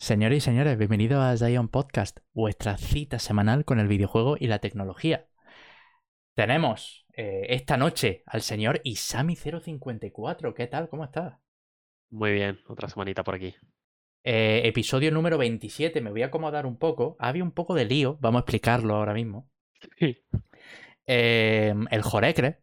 [0.00, 4.58] Señores y señores, bienvenidos a Zion Podcast, vuestra cita semanal con el videojuego y la
[4.58, 5.28] tecnología.
[6.34, 10.54] Tenemos eh, esta noche al señor Isami054.
[10.54, 10.88] ¿Qué tal?
[10.88, 11.34] ¿Cómo estás?
[12.08, 13.54] Muy bien, otra semanita por aquí.
[14.24, 16.00] Eh, episodio número 27.
[16.00, 17.16] Me voy a acomodar un poco.
[17.18, 19.50] Había un poco de lío, vamos a explicarlo ahora mismo.
[21.12, 22.60] Eh, el Jorecre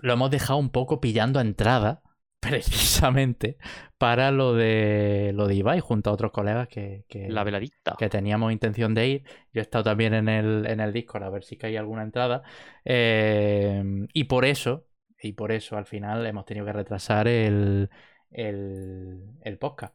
[0.00, 2.02] lo hemos dejado un poco pillando a entrada
[2.48, 3.56] precisamente
[3.98, 7.96] para lo de lo de Ibai junto a otros colegas que, que, La veladita.
[7.98, 9.24] que teníamos intención de ir.
[9.52, 12.42] Yo he estado también en el, en el Discord a ver si hay alguna entrada.
[12.84, 13.82] Eh,
[14.12, 14.86] y por eso,
[15.20, 17.90] y por eso al final hemos tenido que retrasar el,
[18.30, 19.94] el, el podcast.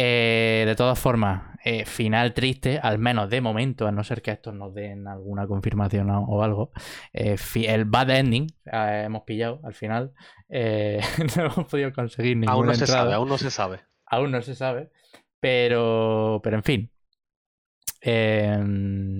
[0.00, 4.30] Eh, de todas formas, eh, final triste, al menos de momento, a no ser que
[4.30, 6.70] estos nos den alguna confirmación o, o algo.
[7.12, 7.34] Eh,
[7.66, 10.12] el bad ending hemos pillado al final.
[10.48, 13.80] No hemos podido conseguir ninguna Aún no se sabe, aún no se sabe.
[14.06, 14.92] Aún no se sabe.
[15.40, 16.92] Pero, pero en fin.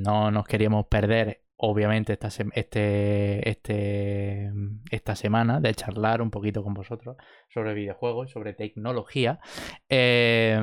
[0.05, 4.53] No nos queríamos perder, obviamente, esta, sem- este, este,
[4.91, 7.17] esta semana de charlar un poquito con vosotros
[7.53, 9.41] sobre videojuegos, sobre tecnología.
[9.91, 10.59] Eh,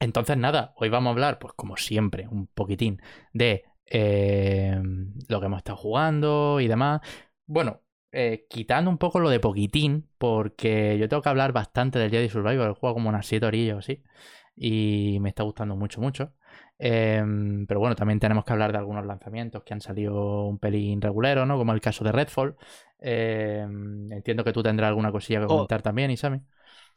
[0.00, 3.00] entonces, nada, hoy vamos a hablar, pues como siempre, un poquitín
[3.32, 4.80] de eh,
[5.28, 7.00] lo que hemos estado jugando y demás.
[7.46, 7.80] Bueno,
[8.12, 12.28] eh, quitando un poco lo de poquitín, porque yo tengo que hablar bastante del Jedi
[12.28, 14.02] Survivor, el juego como unas 7 orillas o así,
[14.56, 16.32] y me está gustando mucho, mucho.
[16.86, 21.00] Em, pero bueno, también tenemos que hablar de algunos lanzamientos que han salido un pelín
[21.00, 21.56] regulero, ¿no?
[21.56, 22.56] Como el caso de Redfall.
[22.98, 25.48] Em, entiendo que tú tendrás alguna cosilla que Oh.
[25.48, 26.40] comentar también, Isami.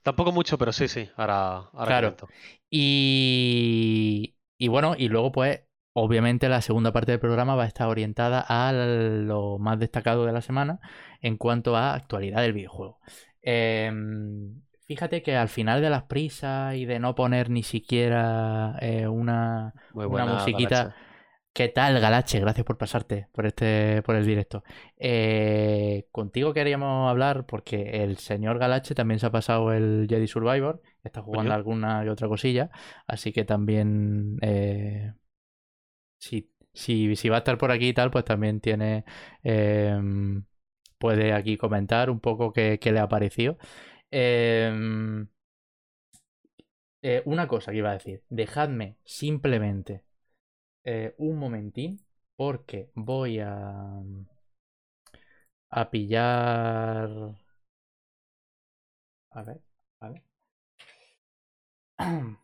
[0.03, 1.09] Tampoco mucho, pero sí, sí.
[1.15, 2.07] Ahora, ahora Claro.
[2.17, 2.27] comento.
[2.69, 5.61] Y, y bueno, y luego pues
[5.93, 10.33] obviamente la segunda parte del programa va a estar orientada a lo más destacado de
[10.33, 10.79] la semana
[11.21, 12.99] en cuanto a actualidad del videojuego.
[13.41, 19.07] Em, fíjate que al final de las prisas y de no poner ni siquiera eh,
[19.07, 20.95] una, una musiquita.
[21.53, 22.39] ¿Qué tal, Galache?
[22.39, 24.63] Gracias por pasarte por este, por el directo.
[24.95, 30.81] Eh, contigo queríamos hablar porque el señor Galache también se ha pasado el Jedi Survivor,
[31.03, 32.69] está jugando alguna y otra cosilla,
[33.07, 35.13] así que también eh,
[36.19, 39.03] si, si, si va a estar por aquí y tal, pues también tiene
[39.41, 40.43] em,
[40.99, 43.57] puede aquí comentar un poco qué, qué le ha parecido.
[44.11, 45.27] Em,
[47.01, 50.03] eh, una cosa que iba a decir, dejadme simplemente
[50.83, 51.99] eh, un momentín
[52.37, 54.01] porque voy a
[55.69, 57.09] a pillar
[59.31, 59.61] a ver
[59.99, 60.23] vale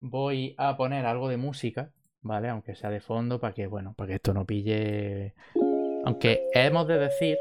[0.00, 4.08] voy a poner algo de música vale aunque sea de fondo para que bueno para
[4.08, 5.34] que esto no pille
[6.04, 7.38] aunque hemos de decir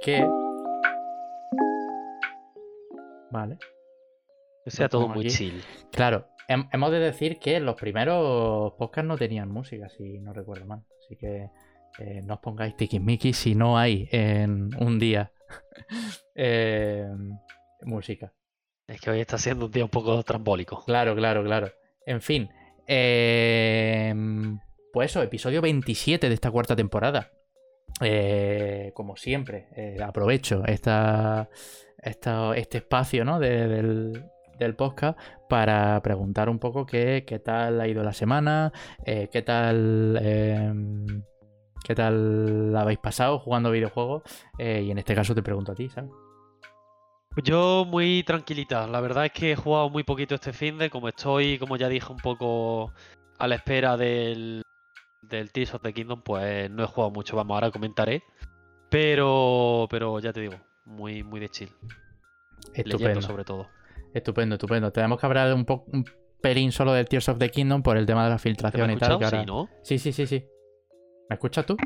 [0.00, 0.26] que
[3.32, 3.58] vale
[4.64, 5.30] Que sea todo muy aquí.
[5.30, 5.62] chill.
[5.90, 10.66] Claro, hem- hemos de decir que los primeros podcasts no tenían música, si no recuerdo
[10.66, 10.84] mal.
[11.04, 11.48] Así que
[11.98, 15.32] eh, no os pongáis tiquismiquis si no hay en un día
[16.34, 17.08] eh,
[17.82, 18.32] música.
[18.86, 20.82] Es que hoy está siendo un día un poco trambólico.
[20.84, 21.68] Claro, claro, claro.
[22.06, 22.48] En fin,
[22.86, 24.14] eh,
[24.92, 27.30] pues eso, episodio 27 de esta cuarta temporada.
[28.00, 31.48] Eh, como siempre, eh, aprovecho esta,
[32.02, 33.38] esta- este espacio ¿no?
[33.38, 34.24] de- del,
[34.58, 35.18] del podcast
[35.48, 38.72] para preguntar un poco qué, qué tal ha ido la semana,
[39.04, 40.72] eh, qué tal eh,
[41.84, 44.22] qué tal la habéis pasado jugando videojuegos
[44.58, 46.10] eh, y en este caso te pregunto a ti, ¿sabes?
[47.44, 48.86] Yo muy tranquilita.
[48.86, 51.88] La verdad es que he jugado muy poquito este fin de como estoy, como ya
[51.88, 52.92] dije, un poco
[53.38, 54.62] a la espera del,
[55.22, 57.34] del Tears of the Kingdom, pues no he jugado mucho.
[57.36, 58.22] Vamos, ahora comentaré.
[58.90, 61.70] Pero, pero ya te digo, muy, muy de chill.
[62.74, 63.22] Leyendo Estupendo.
[63.22, 63.68] sobre todo.
[64.14, 64.92] Estupendo, estupendo.
[64.92, 66.04] Tenemos que hablar un, po- un
[66.40, 68.90] pelín solo del Tears of the Kingdom por el tema de la ¿Te me filtración
[68.90, 69.18] y tal.
[69.18, 69.68] que ahora- Sí, ¿no?
[69.82, 70.46] sí, sí, sí, sí.
[71.28, 71.76] ¿Me escuchas tú?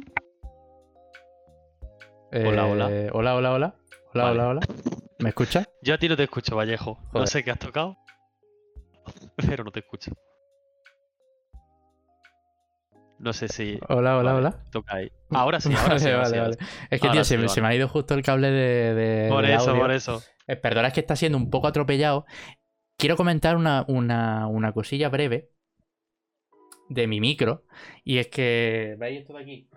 [2.33, 2.91] Hola, hola.
[2.91, 3.75] Eh, hola, hola, hola.
[4.15, 4.41] Hola, Vale.
[4.41, 4.61] hola, hola.
[5.21, 5.69] ¿Me escuchas?
[5.83, 6.99] Yo a ti no te escucho, Vallejo.
[7.15, 7.97] No sé qué has tocado,
[9.49, 10.13] pero no te escucho.
[13.19, 13.79] No sé si.
[13.89, 14.65] Hola, hola, Vale, hola.
[14.71, 15.11] Toca ahí.
[15.31, 16.05] Ahora sí, ahora sí.
[16.07, 16.71] Vale, ahora vale, sí, ahora vale.
[16.91, 17.75] Es que, Ahora tío, se, me- se me vale.
[17.75, 19.83] ha ido justo el cable de, de- Por eso, audio.
[19.83, 20.23] por eso.
[20.47, 22.27] Eh, perdona, es que está siendo un poco atropellado.
[22.99, 25.51] Quiero comentar una, una, una cosilla breve
[26.89, 27.65] de mi micro.
[28.05, 29.69] Y es que, ¿veis esto de aquí?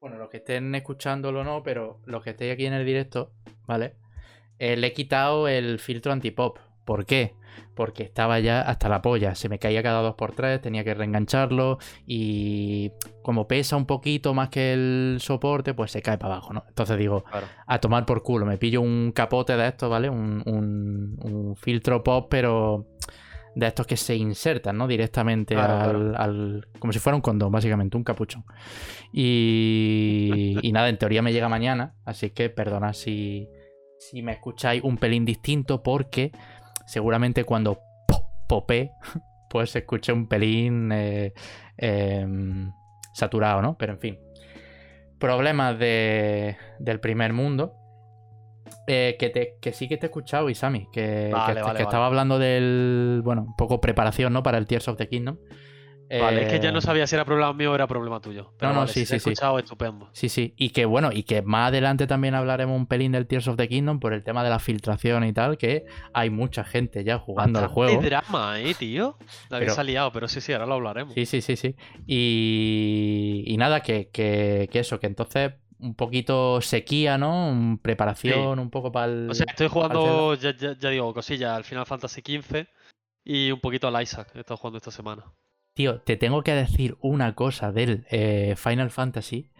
[0.00, 3.32] Bueno, los que estén escuchándolo no, pero los que estéis aquí en el directo,
[3.66, 3.96] ¿vale?
[4.58, 6.58] Eh, le he quitado el filtro antipop.
[6.84, 7.34] ¿Por qué?
[7.74, 9.34] Porque estaba ya hasta la polla.
[9.34, 11.78] Se me caía cada dos por tres, tenía que reengancharlo.
[12.06, 12.90] Y
[13.22, 16.64] como pesa un poquito más que el soporte, pues se cae para abajo, ¿no?
[16.68, 17.46] Entonces digo, Claro.
[17.66, 18.46] a tomar por culo.
[18.46, 20.08] Me pillo un capote de esto, ¿vale?
[20.10, 22.86] Un, un- un filtro pop, pero
[23.54, 24.86] de estos que se insertan, ¿no?
[24.86, 26.16] Directamente Claro, al, claro.
[26.22, 28.44] al- Como si fuera un condón, básicamente, un capuchón.
[29.12, 33.48] Y, y nada, en teoría me llega mañana, así que perdonad si,
[33.98, 36.30] si me escucháis un pelín distinto, porque
[36.88, 38.90] seguramente cuando po- popé,
[39.50, 41.32] pues se escuche un pelín eh,
[41.76, 42.72] em,
[43.12, 43.76] saturado, ¿no?
[43.78, 44.18] Pero en fin.
[45.18, 47.74] Problemas de, del primer mundo.
[48.86, 51.62] Eh, que, te, que sí que te he escuchado, Isami, que, Vale, que, vale, que
[51.62, 51.82] vale.
[51.82, 54.42] estaba hablando del, bueno, un poco preparación, ¿no?
[54.42, 55.38] Para el Tears of the Kingdom.
[56.10, 58.52] Vale, es que ya Eh, no sabía si era problema mío o era problema tuyo.
[58.58, 59.30] Pero No, no, vale, sí, si se ha sí, sí.
[59.30, 60.08] escuchado, estupendo.
[60.12, 60.54] Sí, sí.
[60.56, 63.68] Y que bueno, y que más adelante también hablaremos un pelín del Tears of the
[63.68, 65.84] Kingdom por el tema de la filtración y tal, que
[66.14, 68.00] hay mucha gente ya jugando al juego.
[68.00, 69.18] drama, eh, tío.
[69.50, 71.12] La Pero- se ha liado, pero sí, sí, ahora lo hablaremos.
[71.14, 71.74] Sí, sí, sí, sí.
[72.06, 77.48] Y, y nada, que, que, que eso, que entonces un poquito sequía, ¿no?
[77.50, 79.30] Un preparación un poco para el...
[79.30, 82.66] O sea, estoy jugando, ya, ya- ya digo, cosillas, al Final Fantasy XV
[83.24, 84.30] y un poquito al Isaac.
[84.34, 85.24] He estado jugando esta semana.
[85.78, 89.52] Tío, te tengo que decir una cosa del eh, Final Fantasy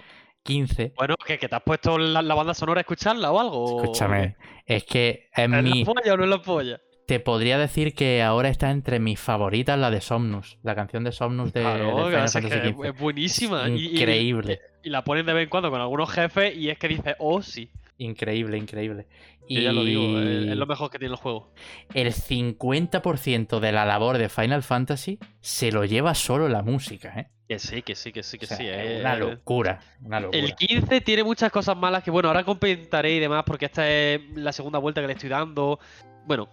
[0.43, 0.95] 15.
[0.97, 3.81] Bueno, ¿qué, que te has puesto la, la banda sonora a escucharla o algo?
[3.83, 4.35] Escúchame,
[4.67, 5.85] es que es ¿Es mi...
[5.85, 6.81] la polla o no es la polla?
[7.07, 11.13] Te podría decir que ahora está entre mis favoritas la de Somnus, la canción de
[11.13, 12.99] Somnus de, Claro, Final es XV.
[12.99, 13.69] buenísima.
[13.69, 16.79] y- y- Increíble, Y, la ponen de vez en cuando con algunos jefes y es
[16.81, 17.71] que dices, oh sí.
[17.99, 19.07] Increíble, increíble.
[19.49, 21.53] Yo ya lo digo, es, Y lo mejor que tiene el juego.
[21.95, 27.31] el 50% de la labor de Final Fantasy se lo lleva solo la música, ¿eh?
[27.49, 28.67] Que sí, que sí, que sí, que O sea, sí.
[28.69, 30.39] es eh, una locura, una locura.
[30.39, 34.21] El 15 tiene muchas cosas malas que, bueno, ahora comentaré y demás porque esta es
[34.35, 35.79] la segunda vuelta que le estoy dando.
[36.27, 36.49] Bueno,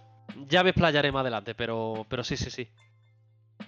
[0.48, 2.68] ya me explayaré más adelante, pero, pero sí, sí, sí.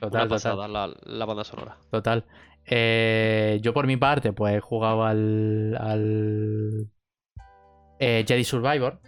[0.00, 0.28] Total, Una total.
[0.28, 1.78] pasada la, la banda sonora.
[1.90, 2.24] Total.
[2.64, 6.88] Eh, yo por mi parte, pues he jugado al, al
[7.98, 9.00] eh, Jedi Survivor.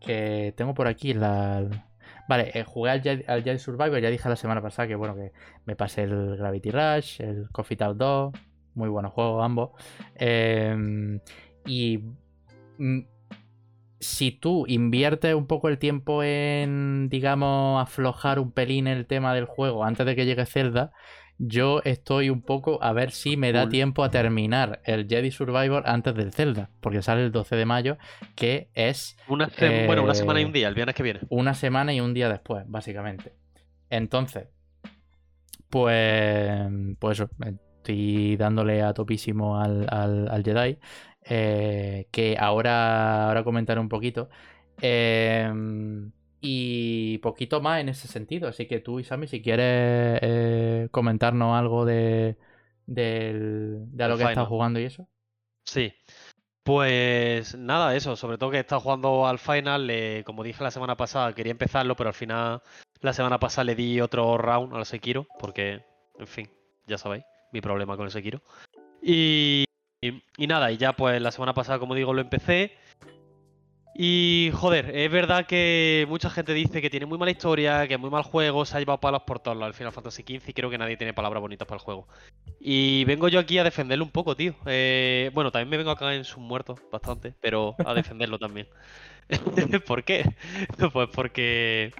[0.00, 1.68] Que tengo por aquí la...
[2.28, 5.32] Vale, eh, jugué al Jedi, Survivor, ya dije la semana pasada que bueno, que
[5.64, 8.32] me pasé el Gravity Rush, el Coffee Talk 2,
[8.74, 9.70] muy buenos juegos ambos.
[10.14, 11.18] Eh,
[11.66, 12.00] y
[12.76, 13.00] mm,
[14.00, 19.44] si tú inviertes un poco el tiempo en, digamos, aflojar un pelín el tema del
[19.44, 20.92] juego antes de que llegue Zelda,
[21.38, 25.84] yo estoy un poco a ver si me da tiempo a terminar el Jedi Survivor
[25.86, 27.96] antes del Zelda, porque sale el 12 de mayo,
[28.34, 29.48] que es Una
[29.86, 31.20] Bueno, una semana y Eh, un día, el viernes que viene.
[31.30, 33.32] una semana y un día después, básicamente.
[33.90, 34.48] Entonces,
[35.70, 36.60] pues,
[36.98, 37.30] pues eso,
[37.76, 40.78] estoy dándole a topísimo al, al- al Jedi,
[41.24, 44.28] eh, que ahora, ahora comentaré un poquito.
[44.80, 45.50] Eh,
[46.40, 48.48] y poquito más en ese sentido.
[48.48, 52.36] Así que tú, Isami, si quieres eh, comentarnos algo de,
[52.86, 55.08] de a lo que estás jugando y eso.
[55.64, 55.92] Sí.
[56.62, 60.70] Pues nada, eso, sobre todo que he estado jugando al final, eh, como dije la
[60.70, 62.62] semana pasada, quería empezarlo, pero al final
[63.00, 65.82] la semana pasada le di otro round al Sekiro, porque,
[66.18, 66.50] en fin,
[66.86, 68.42] ya sabéis, mi problema con el Sekiro.
[69.00, 69.64] Y,
[70.02, 72.76] y, y nada, y ya pues la semana pasada, como digo, lo empecé.
[74.00, 78.00] Y joder, es verdad que mucha gente dice que tiene muy mala historia, que es
[78.00, 80.52] muy mal juego, se ha llevado palos por todos lados al Final Fantasy XV y
[80.52, 82.06] creo que nadie tiene palabras bonitas para el juego.
[82.60, 84.54] Y vengo yo aquí a defenderlo un poco, tío.
[84.66, 88.68] Eh, bueno, también me vengo a cagar en sus muertos bastante, pero a defenderlo también.
[89.86, 90.32] ¿Por qué?
[90.92, 91.92] Pues porque.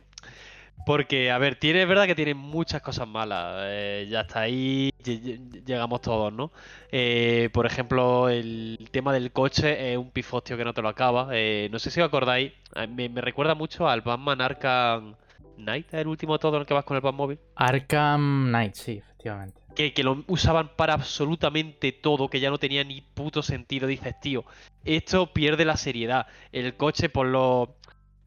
[0.87, 3.57] Porque, a ver, tiene, es verdad que tiene muchas cosas malas.
[3.67, 6.51] eh, ya está ahí, lle- lle- llegamos todos, ¿no?
[6.91, 11.29] Eh, por ejemplo, el tema del coche es un pifostio que no te lo acaba.
[11.33, 12.53] Eh, no sé si os acordáis,
[12.89, 15.15] me, me recuerda mucho al Batman Arkham
[15.57, 17.39] Knight, el último todo en el que vas con el Batmóvil.
[17.57, 19.61] Arkham Knight, sí, efectivamente.
[19.75, 23.87] que, que lo usaban para absolutamente todo, que ya no tenía ni puto sentido.
[23.89, 24.45] Dices, tío,
[24.85, 26.27] esto pierde la seriedad.
[26.53, 27.69] El coche por los.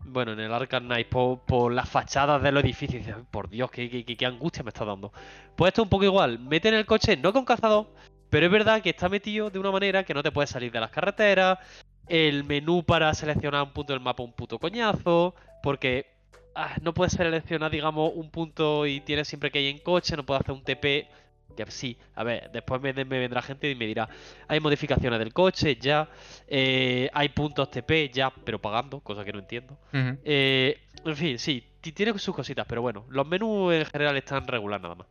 [0.06, 3.04] Bueno, en el Arkham Knight, por, por las fachadas de los edificios.
[3.04, 5.12] Dices, "Ay, por Dios, qué, angustia me está dando.
[5.56, 6.40] Pues esto es un poco igual.
[6.40, 7.88] Meten el coche, no con cazador,
[8.30, 10.80] pero es verdad que está metido de una manera que no te puedes salir de
[10.80, 11.60] las carreteras.
[12.08, 15.36] El menú para seleccionar un punto del mapa, un puto coñazo.
[15.64, 16.08] Porque
[16.56, 20.26] ah, no puedes seleccionar, digamos, un punto y tienes siempre que ir en coche, no
[20.26, 21.08] puedes hacer un TP.
[21.56, 24.10] Que sí, a ver, después me, me vendrá gente y me dirá,
[24.48, 26.10] hay modificaciones del coche, ya,
[26.48, 29.78] eh, hay puntos TP, ya, pero pagando, cosa que no entiendo.
[30.24, 34.48] Eh, en fin, sí, ti- tiene sus cositas, pero bueno, los menús en general están
[34.48, 35.08] regular nada más.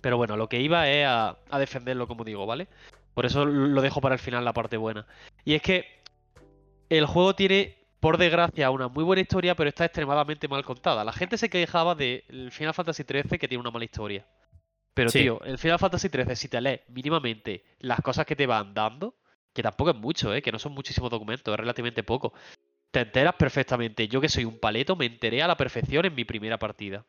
[0.00, 2.68] Pero bueno, lo que iba es a, a defenderlo, como digo, ¿vale?
[3.14, 5.06] Por eso lo dejo para el final la parte buena.
[5.44, 5.84] Y es que
[6.88, 11.02] el juego tiene, por desgracia, una muy buena historia, pero está extremadamente mal contada.
[11.04, 14.24] La gente se quejaba del Final Fantasy XIII que tiene una mala historia.
[14.96, 15.20] Pero Sí.
[15.20, 19.14] tío, el Final Fantasy XIII, si te lees mínimamente las cosas que te van dando,
[19.52, 20.40] que tampoco es mucho, ¿eh?
[20.40, 22.32] que no son muchísimos documentos, es relativamente poco,
[22.90, 24.08] te enteras perfectamente.
[24.08, 27.04] Yo que soy un paleto, me enteré a la perfección en mi primera partida.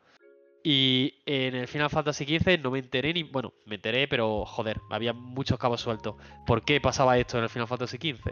[0.65, 3.23] Y en el Final Fantasy XV no me enteré ni.
[3.23, 6.15] Bueno, me enteré, pero joder, había muchos cabos sueltos.
[6.45, 8.31] ¿Por qué pasaba esto en el Final Fantasy XV?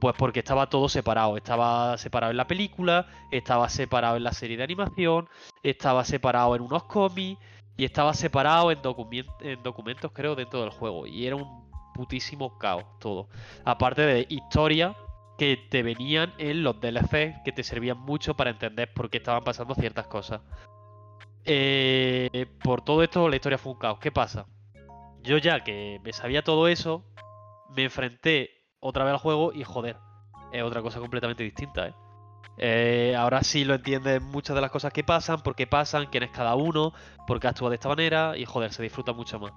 [0.00, 1.36] Pues porque estaba todo separado.
[1.36, 5.28] Estaba separado en la película, estaba separado en la serie de animación,
[5.62, 7.40] estaba separado en unos cómics
[7.76, 8.80] y estaba separado en,
[9.40, 11.06] en documentos, creo, dentro del juego.
[11.06, 13.28] Y era un putísimo caos todo.
[13.64, 14.96] Aparte de historia
[15.38, 19.42] que te venían en los DLC que te servían mucho para entender por qué estaban
[19.42, 20.40] pasando ciertas cosas.
[21.44, 23.98] Eh, por todo esto la historia fue un caos.
[23.98, 24.46] ¿Qué pasa?
[25.22, 27.04] Yo ya que me sabía todo eso,
[27.74, 28.50] me enfrenté
[28.80, 29.96] otra vez al juego y joder,
[30.52, 31.94] es otra cosa completamente distinta, ¿eh?
[32.58, 36.24] Eh, ahora sí lo entiendes muchas de las cosas que pasan, por qué pasan, quién
[36.24, 36.92] es cada uno,
[37.26, 39.52] por qué actúa de esta manera y joder, se disfruta mucho más.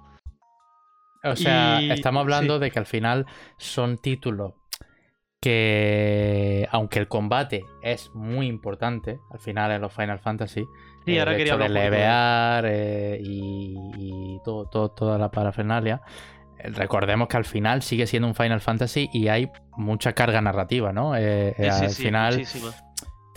[1.23, 3.25] O sea, estamos hablando de que al final
[3.57, 4.53] son títulos
[5.39, 10.65] que, aunque el combate es muy importante, al final en los Final Fantasy,
[11.05, 16.01] sí, ahora quería de levear eh, y, todo, toda la parafernalia,
[16.59, 20.91] eh, recordemos que al final sigue siendo un Final Fantasy y hay mucha carga narrativa,
[20.91, 21.15] ¿no?
[21.15, 22.45] Eh, al final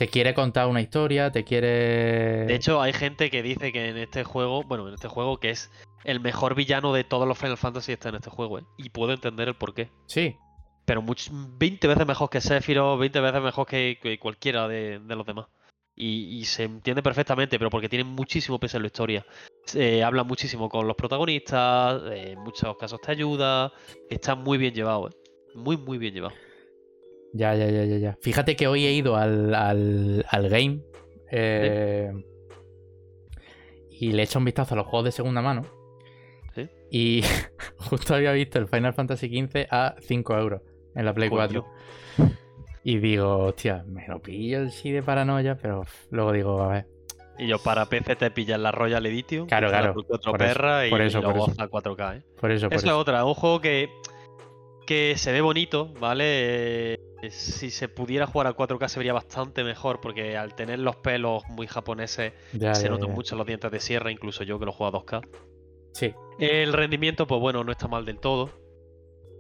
[0.01, 2.47] te quiere contar una historia, te quiere...
[2.47, 5.51] De hecho, hay gente que dice que en este juego, bueno, en este juego que
[5.51, 5.71] es
[6.05, 8.65] el mejor villano de todos los Final Fantasy está en este juego, ¿eh?
[8.79, 9.91] Y puedo entender el porqué.
[10.07, 10.39] Sí.
[10.87, 15.49] Pero 20 veces mejor que Sephiroth, 20 veces mejor que, cualquiera de, los demás.
[15.95, 19.27] Y, se entiende perfectamente, pero porque tiene muchísimo peso en la historia.
[19.67, 23.71] Se habla muchísimo con los protagonistas, en muchos casos te ayuda.
[24.09, 25.13] Está muy bien llevado, ¿eh?
[25.55, 26.35] Muy, muy bien llevado.
[27.33, 28.19] Ya, ya, ya, ya, ya.
[28.21, 30.83] Fíjate que hoy he ido al, al, al game.
[31.31, 32.13] Eh,
[33.91, 35.67] y le he hecho un vistazo a los juegos de segunda mano.
[36.91, 37.23] Y
[37.77, 40.63] justo había visto el Final Fantasy XV a 5 euros
[40.95, 41.65] en la Play 4.
[42.83, 46.87] Y digo, hostia, me lo pillo el sí de paranoia, pero luego digo, a ver.
[47.39, 49.47] Y yo para PC te pillas la Royal Edition.
[49.47, 49.95] Claro, claro.
[49.95, 52.23] Por perra y, eso, luego a 4K, ¿eh?
[52.39, 53.25] Por eso, por es la otra.
[53.25, 53.89] Un juego que,
[54.91, 56.25] que se ve bonito, ¿vale?
[57.23, 60.97] Eh, si se pudiera jugar a 4K se vería bastante mejor, porque al tener los
[60.97, 62.33] pelos muy japoneses
[62.73, 65.29] se notan mucho los dientes de sierra, incluso yo que lo juego a 2K.
[65.93, 66.13] Sí.
[66.41, 68.51] El rendimiento, pues bueno, no está mal del todo.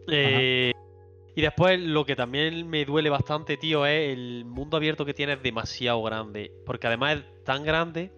[0.06, 0.70] Eh,
[1.34, 5.32] y después lo que también me duele bastante, tío, es el mundo abierto que tiene
[5.32, 6.52] es demasiado grande.
[6.64, 8.12] Porque además es tan grande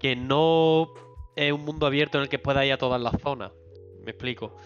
[0.00, 0.94] que no
[1.36, 3.52] es un mundo abierto en el que pueda ir a todas las zonas.
[4.04, 4.56] Me explico.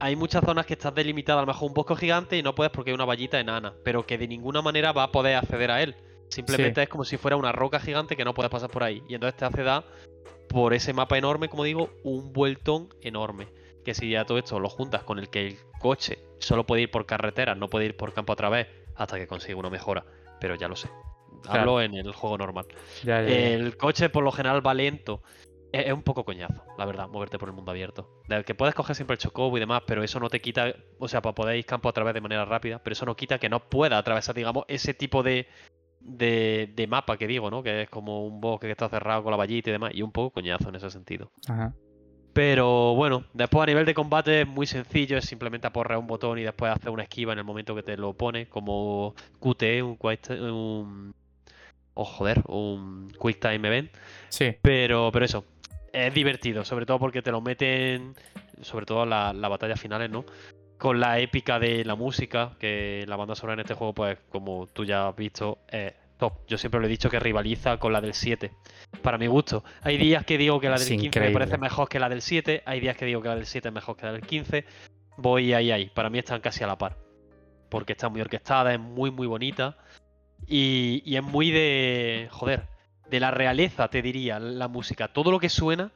[0.00, 2.70] Hay muchas zonas que están delimitadas, a lo mejor un bosque gigante y no puedes
[2.70, 5.82] porque hay una vallita enana, pero que de ninguna manera va a poder acceder a
[5.82, 5.96] él.
[6.28, 9.02] Simplemente es como si fuera una roca gigante que no puedes pasar por ahí.
[9.08, 9.84] Y entonces te hace dar
[10.48, 13.48] por ese mapa enorme, como digo, un vueltón enorme.
[13.84, 16.90] Que si ya todo esto lo juntas con el que el coche solo puede ir
[16.90, 20.04] por carretera, no puede ir por campo otra vez, hasta que consiga una mejora.
[20.40, 20.88] Pero ya lo sé.
[21.46, 22.66] Hablo en el juego normal.
[23.04, 25.22] El coche por lo general va lento.
[25.72, 28.22] Es, un poco coñazo, la verdad, moverte por el mundo abierto.
[28.26, 31.08] Del que puedes coger siempre el chocobo y demás, pero eso no te quita, o
[31.08, 33.48] sea, para poder ir campo a través de manera rápida, pero eso no quita que
[33.48, 35.46] no pueda atravesar, digamos, ese tipo de,
[36.00, 37.62] de, de, mapa que digo, ¿no?
[37.62, 40.12] Que es como un bosque que está cerrado con la vallita y demás, y un
[40.12, 41.30] poco coñazo en ese sentido.
[42.32, 46.38] Pero bueno, después a nivel de combate es muy sencillo, es simplemente aporrear un botón
[46.38, 49.98] y después hacer una esquiva en el momento que te lo pone, como QTE, un,
[50.00, 51.14] un
[51.94, 53.90] oh, joder, un Quick Time Event.
[54.28, 54.54] Sí.
[54.62, 55.44] Pero, pero eso,
[55.92, 58.14] es divertido, sobre todo porque te lo meten,
[58.62, 60.24] sobre todo las la batallas finales, ¿no?
[60.78, 64.68] con la épica de la música, que la banda sonora en este juego, pues como
[64.68, 66.46] tú ya has visto, es top.
[66.46, 68.52] Yo siempre lo he dicho que rivaliza con la del 7,
[69.02, 69.64] para mi gusto.
[69.82, 72.62] Hay días que digo que la del 15 me parece mejor que la del 7,
[72.64, 74.64] hay días que digo que la del 7 es mejor que la del 15.
[75.16, 75.90] Voy ahí, ahí.
[75.92, 76.96] Para mí están casi a la par.
[77.68, 79.76] Porque está muy orquestada, es muy, muy bonita.
[80.46, 82.28] Y, y es muy de...
[82.30, 82.68] Joder,
[83.10, 85.08] de la realeza, te diría, la música.
[85.08, 85.92] Todo lo que suena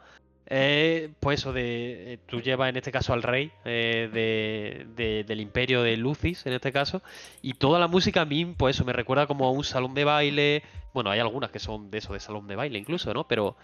[1.20, 2.14] pues eso de.
[2.14, 6.72] Eh, tú llevas en este caso al rey eh, del imperio de Lucis, en este
[6.72, 7.02] caso.
[7.40, 10.04] Y toda la música a mí, pues eso, me recuerda como a un salón de
[10.04, 10.62] baile.
[10.92, 13.26] Bueno, hay algunas que son de eso, de salón de baile incluso, ¿no?
[13.26, 13.56] Pero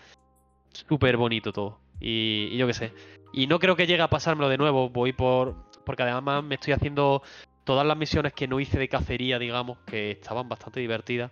[0.72, 1.78] súper bonito todo.
[2.00, 2.92] Y, y yo qué sé.
[3.34, 4.88] Y no creo que llegue a pasármelo de nuevo.
[4.88, 5.68] Voy por.
[5.84, 7.22] Porque además me estoy haciendo
[7.68, 11.30] todas las misiones que no hice de cacería, digamos, que estaban bastante divertidas,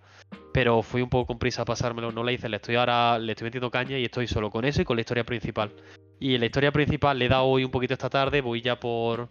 [0.52, 3.32] pero fui un poco con prisa a pasármelo, no la hice, le estoy ahora, le
[3.32, 5.72] estoy metiendo caña y estoy solo con eso y con la historia principal.
[6.20, 9.30] Y la historia principal le he dado hoy un poquito esta tarde, voy ya por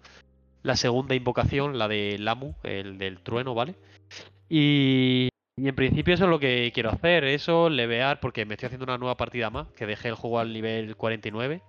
[0.63, 3.75] la segunda invocación, la de Lamu, el del trueno, ¿vale?
[4.49, 8.65] Y, y en principio eso es lo que quiero hacer, eso, levear, porque me estoy
[8.65, 11.61] haciendo una nueva partida más, que dejé el juego al nivel 49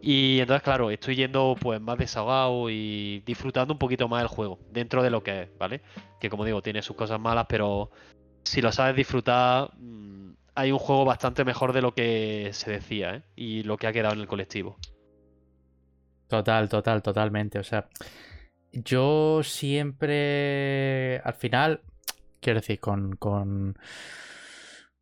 [0.00, 4.58] y entonces, claro, estoy yendo pues más desahogado y disfrutando un poquito más el juego,
[4.70, 5.82] dentro de lo que es, ¿vale?
[6.20, 7.90] Que como digo, tiene sus cosas malas, pero
[8.44, 13.16] si lo sabes disfrutar, mm, hay un juego bastante mejor de lo que se decía,
[13.16, 13.22] ¿eh?
[13.36, 14.76] Y lo que ha quedado en el colectivo.
[16.28, 17.58] Total, total, totalmente.
[17.58, 17.88] O sea,
[18.72, 21.80] yo siempre, al final,
[22.40, 23.78] quiero decir, con, con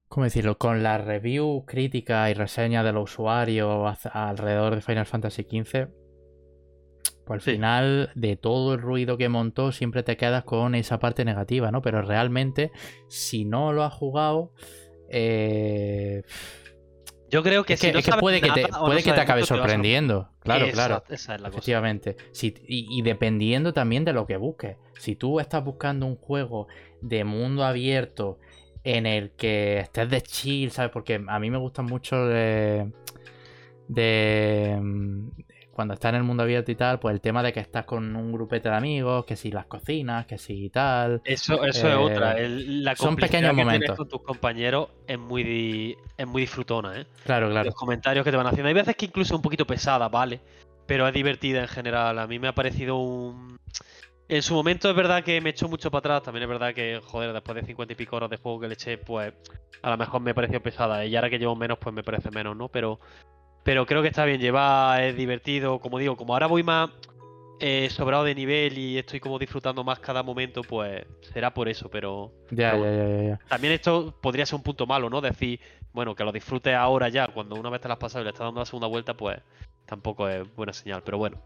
[0.09, 0.59] ¿cómo decirlo?
[0.59, 5.89] Con la review crítica y reseña de los usuarios alrededor de Final Fantasy XV,
[7.27, 11.25] pues al final de todo el ruido que montó siempre te quedas con esa parte
[11.25, 11.83] negativa, ¿no?
[11.83, 12.71] Pero realmente,
[13.09, 14.53] si no lo has jugado,
[15.11, 16.23] eh...
[17.29, 20.31] Yo creo que, si puede que te, puede que te acabe sorprendiendo.
[20.39, 21.03] Claro, claro.
[21.09, 22.17] Esa es la Efectivamente.
[22.41, 24.77] y, dependiendo también de lo que busques.
[25.01, 26.69] Si tú estás buscando un juego
[27.01, 28.39] de mundo abierto
[28.87, 30.93] en el que estés de chill, ¿sabes?
[30.93, 32.93] Porque a mí me gusta mucho de,
[33.89, 35.29] de mm,
[35.73, 38.15] cuando estás en el mundo abierto y tal, pues el tema de que estás con
[38.15, 41.21] un grupete de amigos, que si las cocinas, que si tal.
[41.25, 42.39] Eso, eso es otra.
[42.39, 43.81] Eh, la son pequeños que momentos.
[43.81, 47.07] Tienes con tus compañeros es muy, es muy disfrutona, ¿eh?
[47.25, 47.65] Claro, claro.
[47.65, 48.69] Los comentarios que te van haciendo.
[48.69, 50.41] Hay veces que incluso un poquito pesada, ¿vale?
[50.87, 52.21] Pero es divertida en general.
[52.21, 53.59] A mí me ha parecido un
[54.29, 56.23] en su momento es verdad que me echó mucho para atrás.
[56.25, 58.75] También es verdad que, joder, después de 50 y pico horas de juego que le
[58.75, 59.33] eché, pues
[59.83, 61.05] a lo mejor me pareció pesada.
[61.05, 62.69] Y ahora que llevo menos, pues me parece menos, ¿no?
[62.69, 62.99] Pero,
[63.63, 65.79] pero creo que está bien llevar, es divertido.
[65.79, 66.91] Como digo, como ahora voy más
[67.61, 71.89] eh, sobrado de nivel y estoy como disfrutando más cada momento, pues será por eso.
[71.89, 75.21] Pero, ya, ya, ya, ya, también esto podría ser un punto malo, ¿no?
[75.21, 75.61] Decir,
[75.93, 78.31] bueno, que lo disfrutes ahora ya, cuando una vez te las has pasado y le
[78.31, 79.39] estás dando la segunda vuelta, pues
[79.87, 81.03] tampoco es buena señal.
[81.05, 81.41] Pero bueno.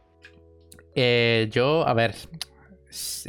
[0.94, 2.14] Eh, yo, a ver,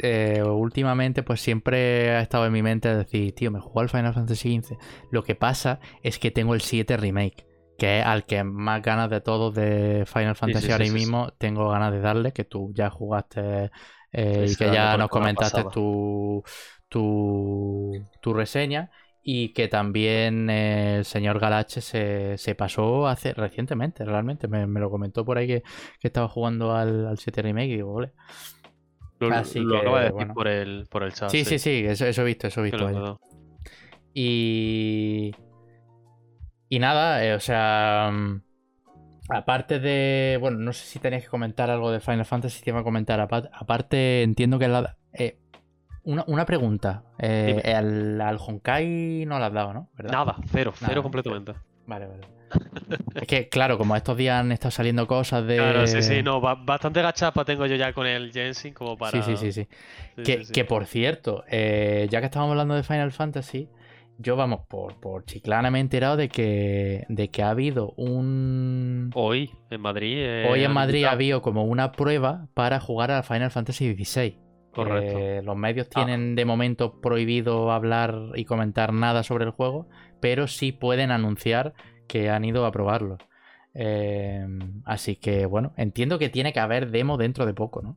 [0.02, 4.14] eh, últimamente pues siempre ha estado en mi mente decir, tío, me juego al Final
[4.14, 4.76] Fantasy XV.
[5.10, 7.46] Lo que pasa es que tengo el 7 remake,
[7.78, 11.92] que es al que más ganas de todos de Final Fantasy ahora mismo tengo ganas
[11.92, 13.70] de darle, que tú ya jugaste
[14.12, 16.42] eh, y que ya nos comentaste tu,
[16.88, 18.90] tu, tu, reseña.
[19.24, 24.48] Y que también el señor Galache se, pasó hace recientemente, realmente.
[24.48, 25.62] Me, lo comentó por ahí que,
[26.00, 28.12] estaba jugando al, al 7 Remake y digo, vale.
[29.28, 31.30] Lo, Así lo acaba de decir por, el, por el chat.
[31.30, 33.20] Sí, sí, sí, eso, he visto, eso he visto.
[34.14, 35.32] Y.
[36.68, 38.10] Y nada, eh, o sea.
[38.12, 38.42] Mm,
[39.28, 40.38] aparte de.
[40.40, 42.62] Bueno, no sé si tenéis que comentar algo de Final Fantasy.
[42.62, 43.20] Te iba a comentar.
[43.20, 44.96] Aparte, entiendo que la.
[45.12, 45.38] Eh,
[46.04, 47.04] una, una, pregunta.
[47.18, 49.90] Eh, al, Honkai no la has dado, ¿no?
[49.98, 51.54] Nada, cero, cero completamente.
[51.86, 52.41] Vale, vale
[53.14, 55.56] es que, claro, como estos días han estado saliendo cosas de.
[55.56, 59.22] Claro, sí, sí, no, bastante gachapa tengo yo ya con el Jensen como para.
[59.22, 59.66] Sí, sí, sí.
[60.22, 60.52] sí.
[60.52, 63.68] que, por cierto, eh, ya que estábamos hablando de Final Fantasy,
[64.18, 69.10] yo, vamos, por, por chiclana me he enterado de que, de que ha habido un.
[69.14, 70.16] Hoy, en Madrid.
[70.18, 74.38] Eh, hoy en Madrid ha habido como una prueba para jugar a Final Fantasy XVI.
[74.72, 75.18] Correcto.
[75.18, 76.04] Eh, los medios ah.
[76.04, 79.88] tienen de momento prohibido hablar y comentar nada sobre el juego,
[80.20, 81.74] pero sí pueden anunciar
[82.12, 83.16] que han ido a probarlo.
[83.72, 87.96] Em, así que bueno, entiendo que tiene que haber demo dentro de poco, ¿no?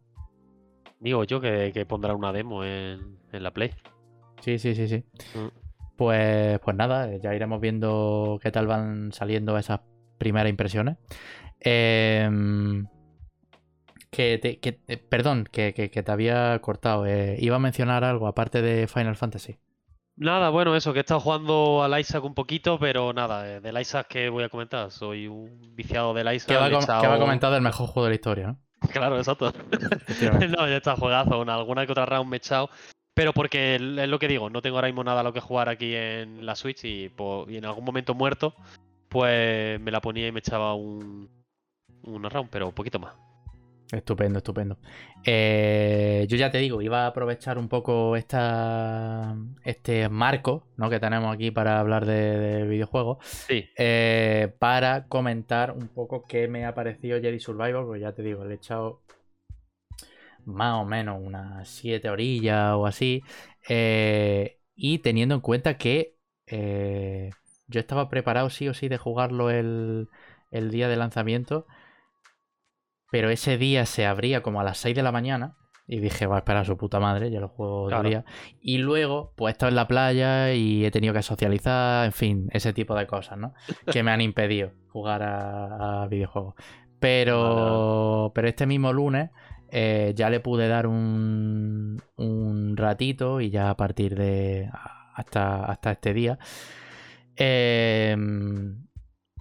[1.01, 3.71] Digo yo que, que pondrá una demo en, la Play.
[4.39, 5.03] Sí, sí, sí, sí.
[5.37, 5.47] Mm.
[5.97, 9.81] Pues, pues nada, ya iremos viendo qué tal van saliendo esas
[10.17, 10.95] primeras impresiones.
[11.59, 12.87] Em,
[14.11, 17.05] que, te, eh, perdón, que, te había cortado.
[17.05, 19.57] Eh, iba a mencionar algo aparte de Final Fantasy.
[20.17, 23.79] Nada, bueno, eso, que he estado jugando al Isaac un poquito, pero nada, eh, del
[23.79, 24.89] Isaac que voy a comentar.
[24.89, 26.47] Soy un viciado del Isaac.
[26.47, 28.59] Que va, a comentar del mejor juego de la historia, ¿no?
[28.93, 29.51] Claro, exacto.
[30.57, 31.41] no, ya está juegazo.
[31.41, 32.69] alguna que otra round me he echado.
[33.13, 35.69] Pero porque es lo que digo, no tengo ahora mismo nada a lo que jugar
[35.69, 37.11] aquí en la Switch y,
[37.47, 38.55] y en algún momento muerto,
[39.07, 41.29] pues me la ponía y me echaba un,
[42.03, 43.13] un round, pero un poquito más.
[43.91, 44.77] Estupendo, estupendo.
[45.23, 50.89] Eh, yo ya te digo, iba a aprovechar un poco esta, este marco ¿no?
[50.89, 53.69] que tenemos aquí para hablar de, videojuegos sí.
[53.77, 58.43] Eh, para comentar un poco qué me ha parecido Jedi Survivor, porque ya te digo,
[58.43, 59.01] le he echado
[60.45, 63.21] más o menos unas 7 orillas o así.
[63.69, 66.15] Eh, y teniendo en cuenta que
[66.47, 70.09] yo estaba preparado sí o sí de jugarlo el,
[70.51, 71.65] el día de lanzamiento
[73.15, 75.55] pero ese día se abría como a las 6 de la mañana.
[75.87, 78.09] Y dije, va a esperar a su puta madre, yo lo juego claro.
[78.09, 78.25] día.
[78.59, 82.49] Y luego, pues he estado en la playa y he tenido que socializar, en fin,
[82.51, 83.53] ese tipo de cosas, ¿no?
[83.89, 86.55] que me han impedido jugar a, videojuegos.
[86.99, 89.29] Pero, pero este mismo lunes
[89.71, 94.69] eh, ya le pude dar un, un ratito y ya a partir de
[95.13, 96.37] hasta, hasta este día.
[97.37, 98.87] Em,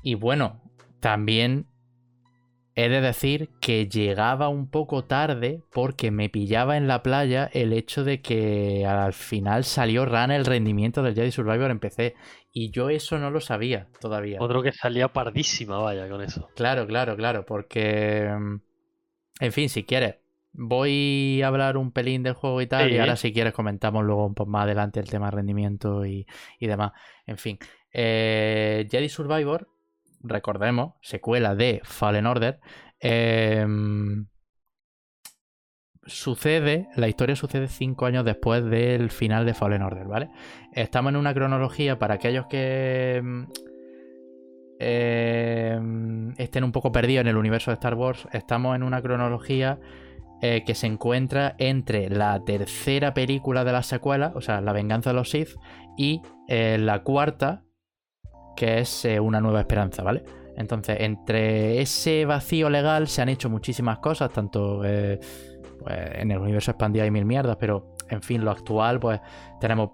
[0.01, 0.63] y bueno,
[1.01, 1.67] también
[2.77, 7.73] He de decir que llegaba un poco tarde porque me pillaba en la playa el
[7.73, 12.15] hecho de que al final salió rana el rendimiento del Jedi Survivor en PC.
[12.53, 14.39] Y yo eso no lo sabía todavía.
[14.41, 16.49] Otro que salía pardísima, vaya, con eso.
[16.57, 18.29] Claro, claro, claro, porque...
[18.37, 18.57] mm,
[19.41, 20.17] En fin, si quieres,
[20.53, 24.27] voy a hablar un pelín del juego y tal, y ahora si quieres comentamos luego
[24.27, 26.27] un poco más adelante el tema rendimiento y,
[26.61, 26.93] y demás.
[27.27, 27.59] En fin,
[27.93, 29.69] eh, Jedi Survivor,
[30.25, 32.61] recordemos, secuela de Fallen Order,
[33.01, 34.27] em,
[36.07, 40.31] sucede, la historia sucede cinco años después del final de Fallen Order, ¿vale?
[40.73, 43.45] Estamos en una cronología para aquellos que mm,
[44.81, 45.81] eh,
[46.39, 48.27] estén un poco perdidos en el universo de Star Wars.
[48.33, 49.79] Estamos en una cronología
[50.43, 55.11] eh, que se encuentra entre la tercera película de la secuela, o sea, La venganza
[55.11, 55.57] de los Sith,
[55.97, 57.65] y eh, la cuarta,
[58.57, 60.25] que es eh, Una nueva esperanza, ¿vale?
[60.57, 65.19] Entonces, entre ese vacío legal se han hecho muchísimas cosas, tanto eh,
[65.81, 69.21] pues, en el universo expandido hay mil mierdas, pero en fin, lo actual, pues
[69.61, 69.90] tenemos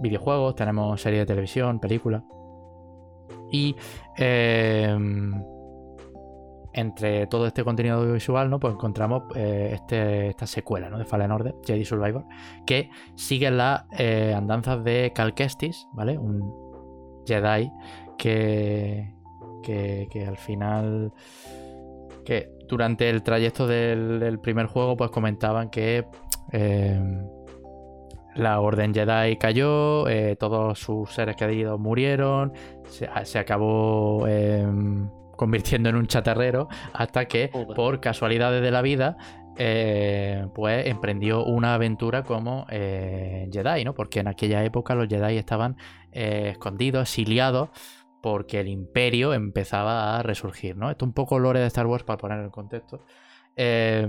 [0.00, 2.22] videojuegos, tenemos series de televisión, películas.
[3.50, 3.74] Y
[4.18, 4.96] eh,
[6.72, 8.58] entre todo este contenido audiovisual, ¿no?
[8.58, 10.98] Pues encontramos eh, este, esta secuela, ¿no?
[10.98, 12.24] De Fallen Order, Jedi Survivor,
[12.66, 13.84] que sigue las
[14.34, 16.18] andanzas de Cal Kestis, ¿vale?
[16.18, 16.64] Un
[17.26, 17.70] Jedi
[18.18, 19.14] que,
[19.62, 21.12] que, que al final
[22.24, 26.06] que durante el trayecto del, del primer juego pues comentaban que
[26.52, 27.00] eh,
[28.34, 32.52] la Orden Jedi cayó, eh, todos sus seres queridos murieron,
[32.88, 34.66] se, se acabó eh,
[35.36, 39.16] convirtiendo en un chatarrero hasta que por casualidades de la vida
[39.56, 43.94] eh, pues emprendió una aventura como eh, Jedi, ¿no?
[43.94, 45.76] Porque en aquella época los Jedi estaban
[46.10, 47.70] eh, escondidos, exiliados
[48.24, 50.90] porque el imperio empezaba a resurgir, ¿no?
[50.90, 53.04] Esto es un poco lore de Star Wars para poner en contexto.
[53.54, 54.08] Eh,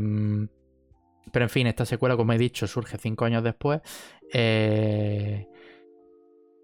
[1.34, 3.82] pero en fin, esta secuela, como he dicho, surge cinco años después.
[4.32, 5.48] eh,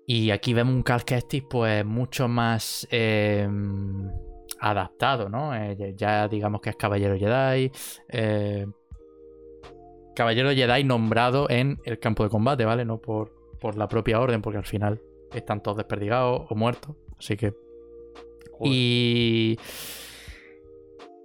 [0.07, 3.49] y aquí vemos un Cal Kestis, pues mucho más eh,
[4.61, 5.53] adaptado, ¿no?
[5.53, 7.69] Eh, ya- ya digamos que es Caballero Jedi.
[8.09, 8.65] eh,
[10.15, 12.85] Caballero Jedi nombrado en el campo de combate, ¿vale?
[12.85, 15.01] No por, por la propia orden, porque al final
[15.33, 16.95] están todos desperdigados o muertos.
[17.21, 17.53] Así que
[18.51, 18.73] Joder.
[18.73, 19.59] y.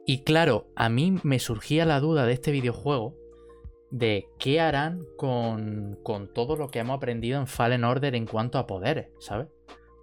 [0.09, 3.16] Y claro, a mí me surgía la duda de este videojuego
[3.90, 8.59] de qué harán con, con todo lo que hemos aprendido en Fallen Order en cuanto
[8.59, 9.48] a poderes, ¿sabes?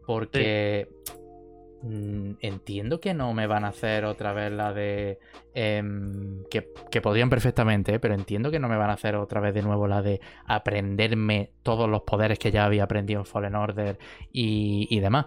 [0.06, 0.90] Porque
[1.84, 5.20] entiendo que no me van a hacer otra vez la de.
[5.54, 9.54] em, que, que podrían perfectamente, pero entiendo que no me van a hacer otra vez
[9.54, 13.98] de nuevo la de aprenderme todos los poderes que ya había aprendido en Fallen Order
[14.32, 15.26] y, demás.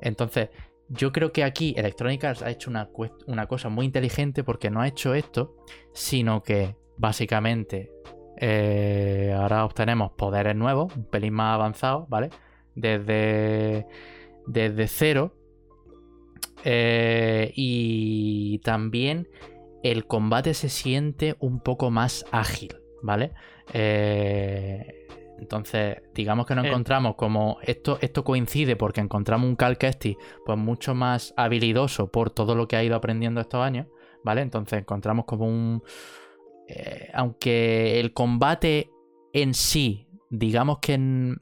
[0.00, 0.48] Entonces,
[0.88, 2.88] yo creo que aquí Electronic Arts ha hecho una,
[3.26, 5.56] una cosa muy inteligente porque no ha hecho esto,
[5.92, 7.90] sino que básicamente
[8.38, 12.30] eh, ahora obtenemos poderes nuevos, un pelín más avanzados, ¿vale?
[12.74, 13.86] Desde,
[14.46, 15.34] desde cero.
[16.64, 19.28] Eh, y también
[19.82, 23.32] el combate se siente un poco más ágil, ¿vale?
[23.72, 25.06] Eh,
[25.38, 26.68] entonces, digamos que nos Eh.
[26.68, 32.30] encontramos como esto, esto coincide porque encontramos un Cal Kestis pues mucho más habilidoso por
[32.30, 33.86] todo lo que ha ido aprendiendo estos años,
[34.24, 34.40] ¿vale?
[34.40, 35.82] Entonces encontramos como un...
[36.66, 38.90] eh, aunque el combate
[39.32, 41.36] en sí, digamos que n-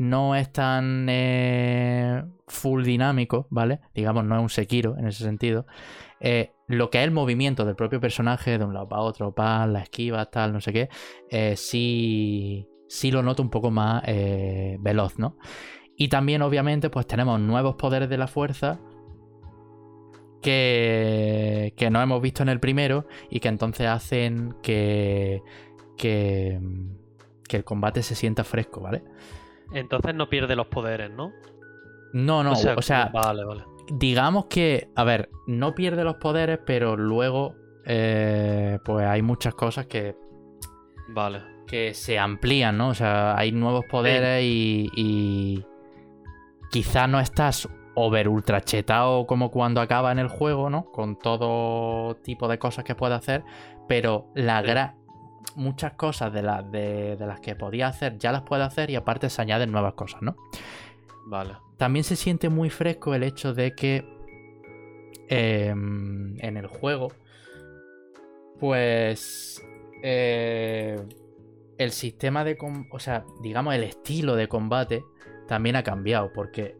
[0.00, 3.80] no es tan eh, full dinámico, ¿vale?
[3.94, 5.66] Digamos, no es un Sekiro en ese sentido.
[6.20, 9.66] Eh, lo que es el movimiento del propio personaje de un lado para otro, para
[9.66, 10.88] la esquiva, tal, no sé qué,
[11.28, 14.02] eh, sí, sí lo noto un poco más
[14.78, 15.36] veloz, ¿no?
[15.98, 18.80] Y también, obviamente, pues tenemos nuevos poderes de la fuerza
[20.40, 25.42] que, que no hemos visto en el primero y que entonces hacen que,
[25.98, 26.58] que
[27.50, 29.02] el combate se sienta fresco, ¿vale?
[29.72, 31.32] Entonces no pierde los poderes, ¿no?
[32.12, 33.64] No, no, o sea, vale, vale.
[33.92, 37.54] digamos que, a ver, no pierde los poderes, pero luego,
[37.84, 40.16] eh, pues hay muchas cosas que,
[41.08, 41.40] Vale.
[41.68, 42.88] que se amplían, ¿no?
[42.88, 45.64] O sea, hay nuevos poderes y, y
[46.70, 50.86] quizá no estás over ultra chetado como cuando acaba en el juego, ¿no?
[50.86, 53.44] Con todo tipo de cosas que puede hacer,
[53.88, 54.94] pero la gra-
[55.56, 58.96] muchas cosas de, las de, de las que podía hacer ya las puede hacer y
[58.96, 60.36] aparte se añaden nuevas cosas, ¿no?
[61.26, 61.54] Vale.
[61.76, 64.04] También se siente muy fresco el hecho de que
[65.28, 67.08] em, en el juego,
[68.58, 69.62] pues
[70.02, 71.00] eh,
[71.78, 72.56] el sistema de,
[72.90, 75.02] o sea, digamos el estilo de combate
[75.48, 76.76] también ha cambiado, porque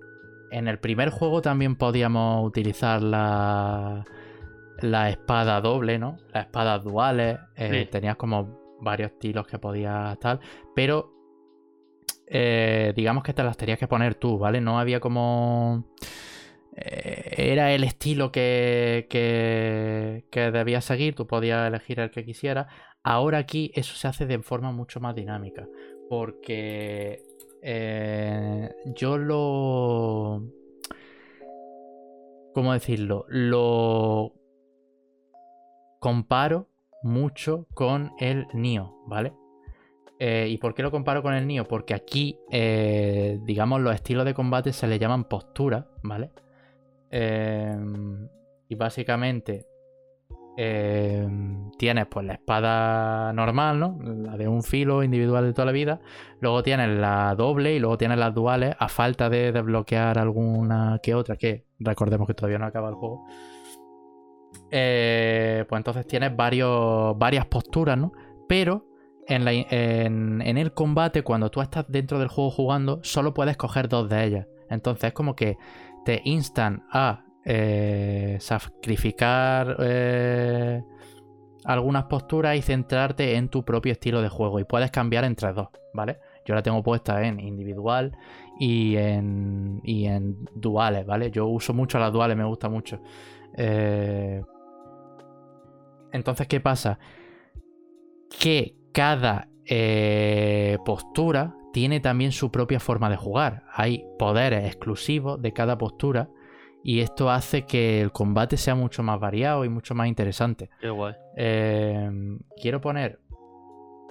[0.51, 4.05] en el primer juego también podíamos utilizar la,
[4.81, 6.19] la espada doble, ¿no?
[6.33, 7.91] Las espadas duales, eh, Sí.
[7.91, 10.41] tenías como varios estilos que podías tal,
[10.75, 11.13] pero
[12.27, 14.61] eh, digamos que te las tenías que poner tú, ¿vale?
[14.61, 15.85] No había como...
[16.77, 22.67] eh, era el estilo que, que, que seguir, tú podías elegir el que quisieras.
[23.03, 25.69] Ahora aquí eso se hace de forma mucho más dinámica,
[26.09, 27.23] porque
[27.63, 30.43] eh, yo lo...
[32.53, 33.27] ¿Cómo decirlo?
[33.29, 34.35] Lo
[36.01, 36.70] comparo
[37.03, 39.33] mucho con el Nio, ¿vale?
[40.19, 41.65] Eh, ¿Y por qué lo comparo con el Nio?
[41.65, 46.31] Porque aquí, eh, digamos, los estilos de combate se le llaman postura, ¿vale?
[47.11, 47.77] Eh,
[48.69, 49.67] y básicamente
[51.79, 53.99] tienes pues la espada normal, ¿no?
[54.03, 56.01] La de un filo individual de toda la vida.
[56.41, 61.15] Luego tienes la doble y luego tienes las duales a falta de desbloquear alguna que
[61.15, 63.25] otra, que recordemos que todavía no acaba el juego.
[64.71, 68.13] Eh, pues entonces tienes varias posturas, ¿no?
[68.49, 68.87] Pero
[69.27, 69.47] en
[70.43, 74.47] el combate, cuando tú estás dentro del juego jugando, solo puedes coger dos de ellas.
[74.69, 75.57] Entonces es como que
[76.05, 80.83] te instan a eh, sacrificar eh,
[81.65, 84.61] algunas posturas y centrarte en tu propio estilo de juego.
[84.61, 86.19] Y puedes cambiar entre dos, ¿vale?
[86.45, 88.17] Yo la tengo puesta en individual
[88.59, 91.31] y en, y en duales, ¿vale?
[91.31, 93.01] Yo uso mucho las duales, me gusta mucho.
[93.57, 94.43] Eh,
[96.13, 96.99] entonces, ¿qué pasa?
[98.39, 103.65] Que cada eh, postura tiene también su propia forma de jugar.
[103.73, 106.29] Hay poderes exclusivos de cada postura
[106.83, 110.71] y esto hace que el combate sea mucho más variado y mucho más interesante.
[110.81, 111.15] Qué guay.
[111.37, 112.11] Eh,
[112.61, 113.21] quiero poner,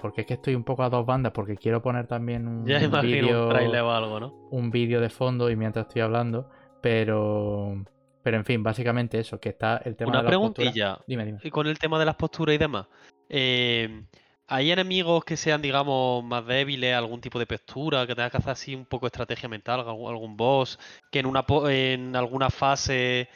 [0.00, 2.80] porque es que estoy un poco a dos bandas, porque quiero poner también un Ya
[2.82, 4.34] imagino vídeo un trailer o algo, ¿no?
[4.50, 6.48] un vídeo de fondo y mientras estoy hablando,
[6.80, 7.84] pero
[8.22, 10.54] pero en fin, básicamente eso, que está el tema Una de las posturas.
[10.72, 10.98] preguntilla.
[11.06, 11.38] Dime, dime.
[11.42, 12.86] Y con el tema de las posturas y demás.
[13.28, 14.02] eh,
[14.52, 18.50] ¿Hay enemigos que sean, digamos, más débiles, algún tipo de postura, que tengas que hacer
[18.50, 20.76] así un poco de estrategia mental, algún, boss,
[21.12, 23.28] que en una en alguna fase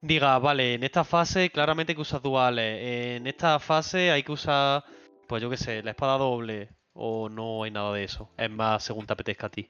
[0.00, 4.30] diga, vale, en esta fase claramente hay que usar duales, en esta fase hay que
[4.30, 4.84] usar,
[5.26, 8.30] pues yo qué sé, la espada doble, o no hay nada de eso?
[8.36, 9.68] Es más según te apetezca a ti.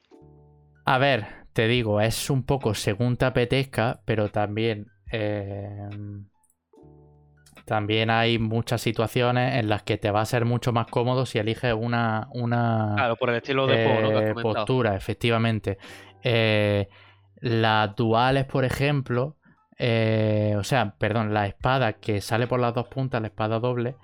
[0.91, 5.89] A ver, te digo, es un poco según te apetezca, pero también eh,
[7.65, 11.39] también hay muchas situaciones en las que te va a ser mucho más cómodo si
[11.39, 15.79] eliges una, una Claro, por el estilo de eh, postura, efectivamente.
[16.25, 16.89] Eh,
[17.37, 19.37] las duales, por ejemplo,
[19.79, 23.95] o sea, perdón, la espada que sale por las dos puntas, la espada doble,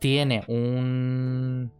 [0.00, 1.72] tiene un,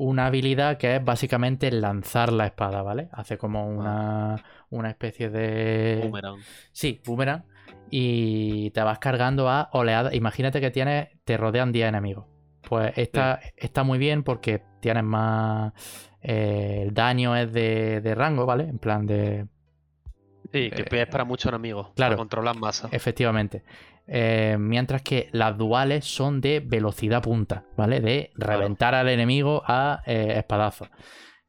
[0.00, 3.08] una habilidad que es básicamente lanzar la espada, ¿vale?
[3.12, 6.00] Hace como una, una especie de...
[6.02, 6.38] Boomerang.
[6.72, 7.44] Sí, boomerang.
[7.90, 10.14] Y te vas cargando a oleadas.
[10.14, 12.24] Imagínate que tienes, te rodean 10 enemigos.
[12.62, 15.72] Pues está, está muy bien porque tienes más.
[16.22, 18.64] eh, el daño es de, de rango, ¿vale?
[18.64, 19.46] En plan de.
[20.52, 22.12] Sí, que Eh, es para muchos enemigos, claro.
[22.12, 22.88] para controlar masa.
[22.92, 23.64] Efectivamente.
[24.12, 28.00] Eh, mientras que las duales son de velocidad punta, ¿vale?
[28.00, 28.54] De Claro.
[28.60, 30.88] reventar al enemigo a eh, espadazos.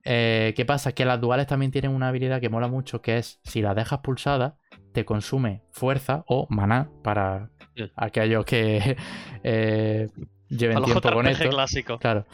[0.03, 0.91] Eh, ¿Qué pasa?
[0.91, 3.99] Que las duales también tienen una habilidad que mola mucho, que es si la dejas
[4.01, 4.57] pulsada,
[4.93, 7.89] te consume fuerza o maná para Sí.
[7.95, 8.95] aquellos que
[9.43, 10.09] eh,
[10.49, 11.49] lleven A tiempo con esto.
[11.49, 11.99] clásicos.
[11.99, 12.27] Claro.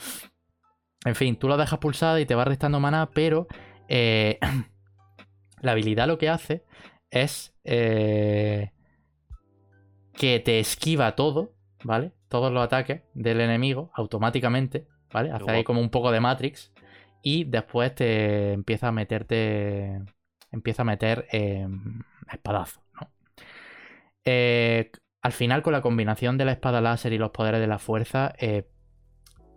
[1.06, 3.48] En fin, tú la dejas pulsada y te va restando maná, pero
[5.62, 6.66] la habilidad lo que hace
[7.12, 7.54] es
[10.18, 11.54] que te esquiva todo,
[11.84, 12.12] ¿vale?
[12.28, 15.32] Todos los ataques del enemigo automáticamente, ¿vale?
[15.32, 16.74] Hace ahí como un poco de Matrix
[17.22, 20.02] y después te empieza a meterte,
[20.52, 21.68] empieza a meter eh,
[22.32, 23.10] espadazos, ¿no?
[24.26, 27.80] Eh, al final, con la combinación de la espada láser y los poderes de la
[27.80, 28.68] fuerza, eh,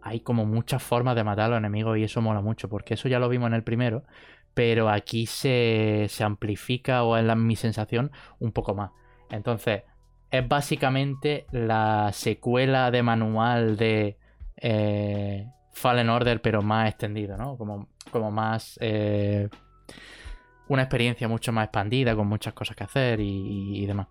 [0.03, 3.09] hay como muchas formas de matar a los enemigos y eso mola mucho, porque eso
[3.09, 4.05] ya lo vimos en el primero,
[4.55, 8.91] pero aquí se, se amplifica, o es la, mi sensación, un poco más.
[9.31, 9.83] Entonces,
[10.31, 14.17] es básicamente la secuela de manual de
[14.57, 17.57] eh, Fallen Order, pero más extendido, ¿no?
[17.57, 18.79] Como, como más...
[18.81, 19.49] eh,
[20.69, 24.07] una experiencia mucho más expandida, con muchas cosas que hacer y, y demás.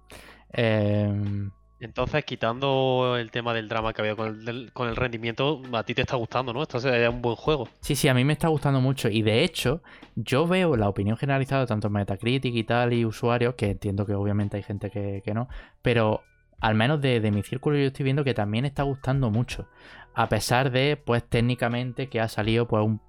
[0.52, 1.50] Eh,
[1.80, 6.02] Entonces, quitando el tema del drama que el, del- con el rendimiento, a ti te
[6.02, 6.62] está gustando, ¿no?
[6.64, 7.68] Esto es un buen juego.
[7.82, 9.10] Sí, sí, a mí me está gustando mucho.
[9.10, 9.82] Y de hecho,
[10.16, 14.14] yo veo la opinión generalizada, tanto en Metacritic y tal, y usuarios, que entiendo que
[14.16, 15.48] obviamente hay gente que, que no,
[15.82, 16.22] pero
[16.60, 19.68] al menos de, de mi círculo yo estoy viendo que también está gustando mucho.
[20.14, 23.02] A pesar de, pues técnicamente, que ha salido, pues un.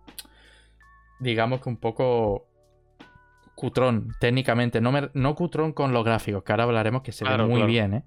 [1.19, 2.47] Digamos que un poco
[3.61, 4.81] cutrón, técnicamente.
[4.81, 7.93] No, me, no cutrón con los gráficos, que ahora hablaremos que se ve muy bien,
[7.93, 8.05] ¿eh?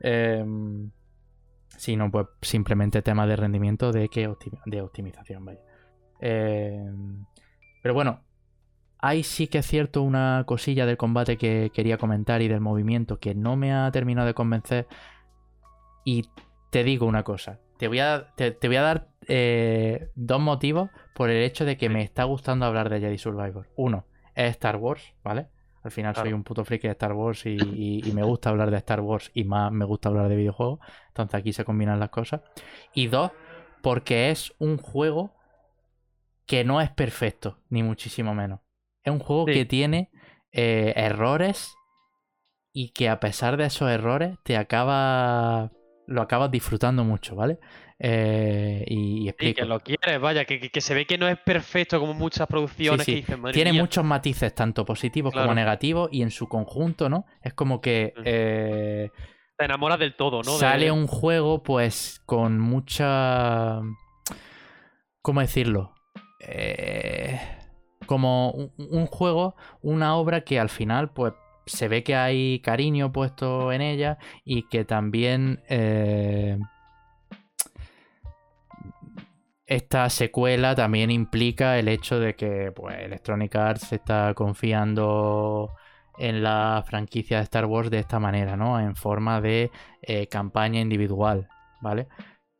[0.00, 0.90] Em,
[1.76, 4.28] sino pues simplemente tema de rendimiento de, que
[4.66, 5.60] de optimización, vaya.
[6.20, 7.24] Em,
[7.82, 8.24] pero bueno,
[8.98, 13.20] hay sí que es cierto una cosilla del combate que quería comentar y del movimiento
[13.20, 14.88] que no me ha terminado de convencer.
[16.04, 16.24] Y
[16.70, 21.30] te digo una cosa, te voy a, te, voy a dar eh, dos motivos por
[21.30, 23.68] el hecho de que me está gustando hablar de Jedi Survivor.
[23.76, 24.04] Uno,
[24.36, 25.48] es Star Wars, ¿vale?
[25.82, 29.00] Al final soy un puto friki de Star Wars y, me gusta hablar de Star
[29.00, 30.80] Wars y más me gusta hablar de videojuegos.
[31.08, 32.40] Entonces aquí se combinan las cosas.
[32.92, 33.30] Y dos,
[33.82, 35.32] porque es un juego
[36.44, 38.60] que no es perfecto, ni muchísimo menos.
[39.04, 40.10] Es un juego que tiene
[40.50, 41.76] eh, errores
[42.72, 45.70] y que a pesar de esos errores te acaba
[46.06, 47.58] lo acabas disfrutando mucho, ¿vale?
[47.98, 49.62] Eh, y, explico.
[49.62, 53.16] que lo quieres, vaya, que, se ve que no es perfecto como muchas producciones que
[53.16, 57.26] dicen, Tiene muchos matices, tanto positivos como negativos, y en su conjunto, ¿no?
[57.42, 58.12] Es como que.
[58.24, 59.10] Eh,
[59.56, 60.52] Te enamoras del todo, ¿no?
[60.52, 63.80] Sale un juego, pues, con mucha.
[65.22, 65.94] ¿Cómo decirlo?
[66.40, 67.40] Eh,
[68.06, 71.32] como un juego, una obra que al final, pues
[71.66, 76.58] se ve que hay cariño puesto en ella y que también eh,
[79.66, 85.74] esta secuela también implica el hecho de que pues, Electronic Arts está confiando
[86.18, 88.80] en la franquicia de Star Wars de esta manera, ¿no?
[88.80, 89.70] En forma de
[90.02, 91.48] eh, campaña individual,
[91.80, 92.08] ¿vale?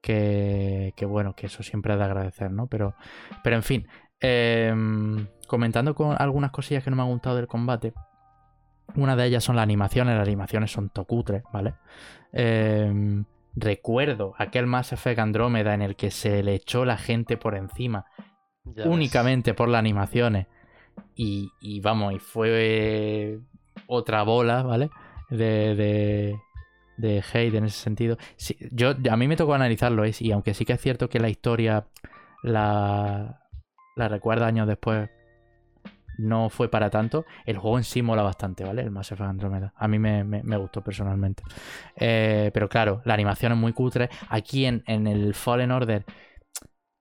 [0.01, 2.67] Que, bueno, que eso siempre es de agradecer, ¿no?
[2.67, 2.95] Pero,
[3.43, 3.89] pero en fin,
[4.21, 7.93] em, comentando con algunas cosillas que no me han gustado del combate,
[8.95, 11.75] una de ellas son las animaciones, las animaciones son tocutres, ¿vale?
[12.33, 17.57] Em, recuerdo aquel Mass Effect Andrómeda en el que se le echó la gente por
[17.57, 18.07] encima
[18.85, 20.47] únicamente por las animaciones.
[21.15, 23.39] Y, vamos, y fue
[23.87, 24.91] otra bola, ¿vale?
[25.31, 26.39] De, de,
[26.97, 28.17] de hate en ese sentido.
[28.71, 31.87] yo, a mí me tocó analizarlo, y aunque sí que es cierto que la historia
[32.43, 33.43] la,
[33.97, 35.09] la recuerda años después
[36.19, 37.25] no fue para tanto.
[37.45, 38.83] El juego en sí mola bastante, ¿vale?
[38.83, 39.73] El Mass Effect Andromeda.
[39.77, 41.43] A mí me, gustó personalmente.
[41.97, 44.09] Eh, pero claro, la animación es muy cutre.
[44.29, 46.05] Aquí en, el Fallen Order,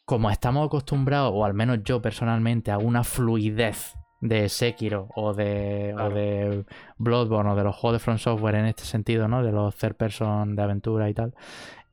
[0.05, 5.93] como estamos acostumbrados, o al menos yo personalmente, a una fluidez de Sekiro o de,
[6.13, 6.65] de
[6.97, 9.43] Bloodborne o de los juegos de From Software en este sentido, ¿no?
[9.43, 11.35] De los third person de aventura y tal.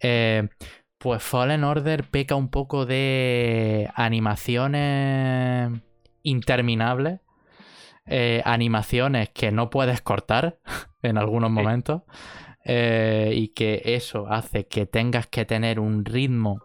[0.00, 0.48] Eh,
[0.98, 5.82] pues Fallen Order peca un poco de animaciones
[6.22, 7.20] interminables,
[8.06, 10.58] eh, animaciones que no puedes cortar
[11.02, 12.02] en algunos momentos,
[12.64, 16.62] eh, y que eso hace que tengas que tener un ritmo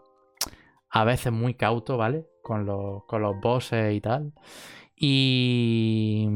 [0.90, 2.26] a veces muy cauto, ¿vale?
[2.42, 4.32] Con los, con los bosses y tal.
[4.96, 6.28] Y.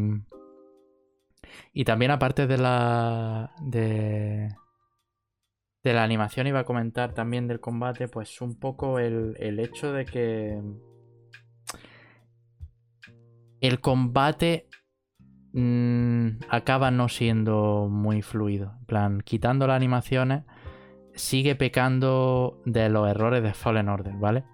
[1.72, 3.52] Y también, aparte de la.
[3.61, 4.48] de.
[5.82, 9.92] De la animación, iba a comentar también del combate, pues un poco el, el hecho
[9.92, 10.61] de que
[13.62, 14.68] el combate
[15.53, 18.75] mm, acaba no siendo muy fluido.
[18.81, 20.42] En plan, quitando las animaciones,
[21.14, 24.44] sigue pecando de los errores de Fallen Order, ¿vale?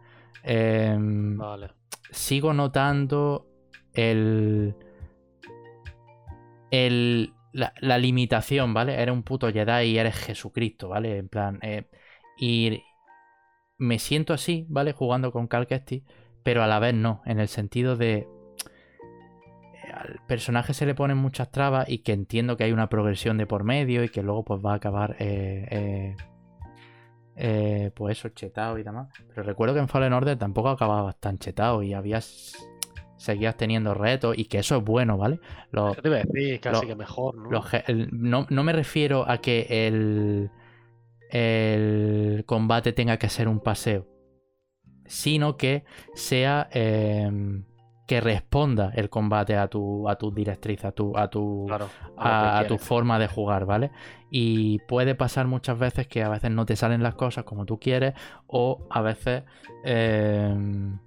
[0.45, 1.71] Em, vale.
[2.11, 3.47] Sigo notando
[3.95, 4.77] el.
[6.71, 9.01] el la, limitación, ¿vale?
[9.01, 11.17] Eres un puto Jedi y eres Jesucristo, ¿vale?
[11.17, 11.59] En plan.
[11.63, 11.89] Eh,
[12.39, 12.83] y
[13.79, 14.93] me siento así, ¿vale?
[14.93, 15.67] Jugando con Cal
[16.43, 18.29] pero a la vez no, en el sentido de
[19.99, 23.47] al personaje se le ponen muchas trabas y que entiendo que hay una progresión de
[23.47, 26.17] por medio y que luego pues va a acabar eh, eh,
[27.37, 29.09] eh, pues eso, chetado y demás.
[29.29, 32.55] Pero recuerdo que en Fallen Order tampoco acababas tan chetado y habías
[33.17, 35.41] seguías teniendo retos y que eso es bueno, ¿vale?
[35.73, 38.47] Lo, te iba a decir, casi que mejor, ¿no?
[38.49, 38.65] ¿no?
[38.65, 40.51] me refiero a que el,
[41.31, 44.07] el combate tenga que ser un paseo,
[45.07, 45.85] sino que
[46.15, 46.69] sea
[48.09, 51.67] que responda el combate a tu, a tu directriz, a tu, a tu,
[52.17, 53.91] a, tu forma de jugar, ¿vale?
[54.31, 57.79] Y puede pasar muchas veces que a veces no te salen las cosas como tú
[57.79, 58.15] quieres,
[58.47, 59.45] o a veces,
[59.85, 60.99] em,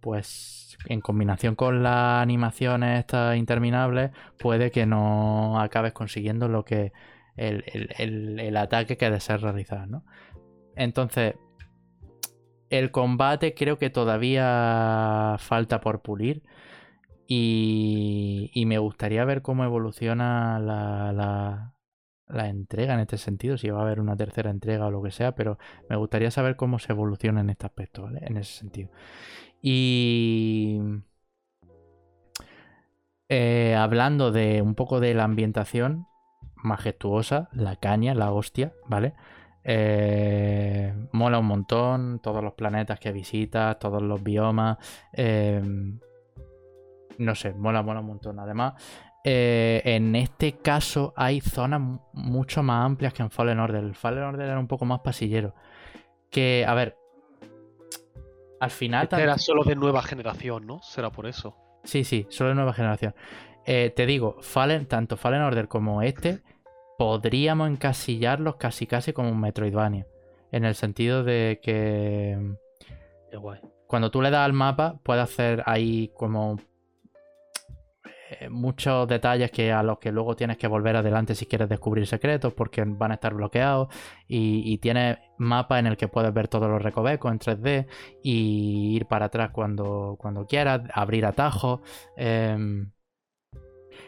[0.00, 6.92] pues en combinación con las animaciones estas interminables, puede que no acabes consiguiendo lo que
[7.36, 7.64] el,
[7.98, 10.04] el, el ataque que deseas realizar, ¿no?
[10.76, 11.34] Entonces,
[12.70, 16.42] el combate creo que todavía falta por pulir.
[17.28, 21.12] Y, me gustaría ver cómo evoluciona la,
[22.28, 25.10] la, entrega en este sentido, si va a haber una tercera entrega o lo que
[25.10, 25.58] sea, pero
[25.88, 28.20] me gustaría saber cómo se evoluciona en este aspecto, ¿vale?
[28.22, 28.90] En ese sentido.
[29.60, 30.80] Y...
[33.28, 36.06] eh, hablando de un poco de la ambientación
[36.56, 39.14] majestuosa, la caña, la hostia, ¿vale?
[39.68, 44.78] Eh, mola un montón, todos los planetas que visitas, todos los biomas.
[45.12, 45.60] eh,
[47.18, 48.38] no sé, mola, mola un montón.
[48.38, 48.74] Además,
[49.24, 53.82] eh, en este caso hay zonas mu- mucho más amplias que en Fallen Order.
[53.82, 55.54] El Fallen Order era un poco más pasillero.
[56.30, 56.96] Que, a ver,
[58.60, 59.04] al final...
[59.04, 60.80] Este era solo de nueva generación, ¿no?
[60.82, 61.56] Será por eso.
[61.84, 63.14] Sí, sí, solo de nueva generación.
[63.64, 66.42] Eh, te digo, Fallen, tanto Fallen Order como este,
[66.98, 70.06] podríamos encasillarlos casi casi como un Metroidvania.
[70.52, 72.56] En el sentido de que
[73.30, 73.60] Qué guay.
[73.86, 76.56] cuando tú le das al mapa, puedes hacer ahí como
[78.40, 82.06] eh, muchos detalles que a los que luego tienes que volver adelante si quieres descubrir
[82.06, 83.88] secretos porque van a estar bloqueados
[84.26, 87.86] y, y tienes mapa en el que puedes ver todos los recovecos en 3D
[88.22, 91.80] y ir para atrás cuando, cuando quieras, abrir atajos.
[92.16, 92.90] em,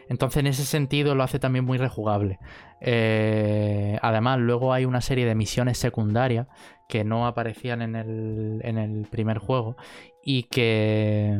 [0.09, 2.39] entonces, en ese sentido, lo hace también muy rejugable.
[2.81, 6.47] Eh, además, luego hay una serie de misiones secundarias
[6.89, 9.77] que no aparecían en el, en el primer juego
[10.23, 11.39] y que.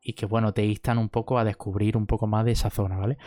[0.00, 2.96] Y que, bueno, te instan un poco a descubrir un poco más de esa zona,
[2.96, 3.18] ¿vale?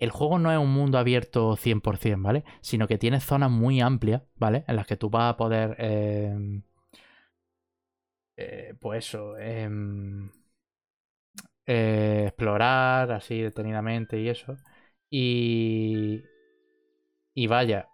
[0.00, 2.44] El juego no es un mundo abierto 100%, ¿vale?
[2.62, 4.64] Sino que tiene zonas muy amplias, ¿vale?
[4.68, 5.76] En las que tú vas a poder.
[5.78, 6.62] eh,
[8.36, 9.36] eh, pues eso.
[9.38, 10.30] em,
[11.72, 14.56] eh, explorar así detenidamente y eso.
[15.08, 16.22] Y.
[17.34, 17.88] Y vaya.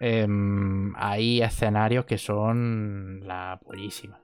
[0.00, 4.20] em, hay escenarios que son la pollísima.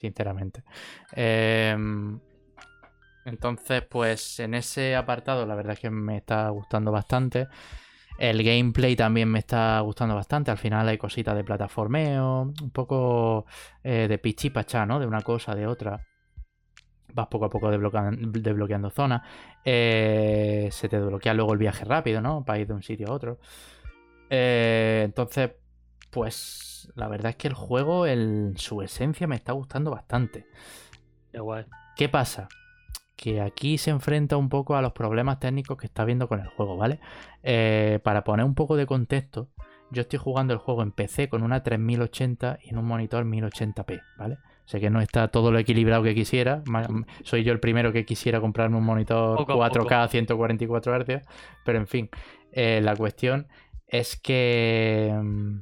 [0.00, 0.64] Sinceramente.
[1.12, 2.20] Em,
[3.24, 7.48] entonces, pues en ese apartado, la verdad es que me está gustando bastante.
[8.18, 10.50] El gameplay también me está gustando bastante.
[10.50, 13.46] Al final hay cositas de plataformeo, un poco
[13.84, 15.00] eh, de pichipachá, ¿no?
[15.00, 16.00] De una cosa, de otra.
[17.16, 19.22] Vas poco a poco desbloquean- desbloqueando zonas.
[19.64, 22.44] Eh, se te desbloquea luego el viaje rápido, ¿no?
[22.44, 23.38] Para ir de un sitio a otro.
[24.28, 25.52] Eh, entonces,
[26.10, 30.46] pues la verdad es que el juego, en su esencia, me está gustando bastante.
[31.32, 31.64] Guay.
[31.96, 32.48] ¿Qué pasa?
[33.16, 36.48] Que aquí se enfrenta un poco a los problemas técnicos que está viendo con el
[36.48, 37.00] juego, ¿vale?
[37.42, 39.48] Eh, para poner un poco de contexto,
[39.90, 44.02] yo estoy jugando el juego en PC con una 3080 y en un monitor 1080p,
[44.18, 44.36] ¿vale?
[44.66, 46.62] Sé que no está todo lo equilibrado que quisiera.
[47.22, 51.22] Soy yo el primero que quisiera comprarme un monitor Poco a 4K 144 Hz,
[51.64, 52.10] pero en fin,
[52.52, 53.46] eh, la cuestión
[53.86, 55.58] es que mm,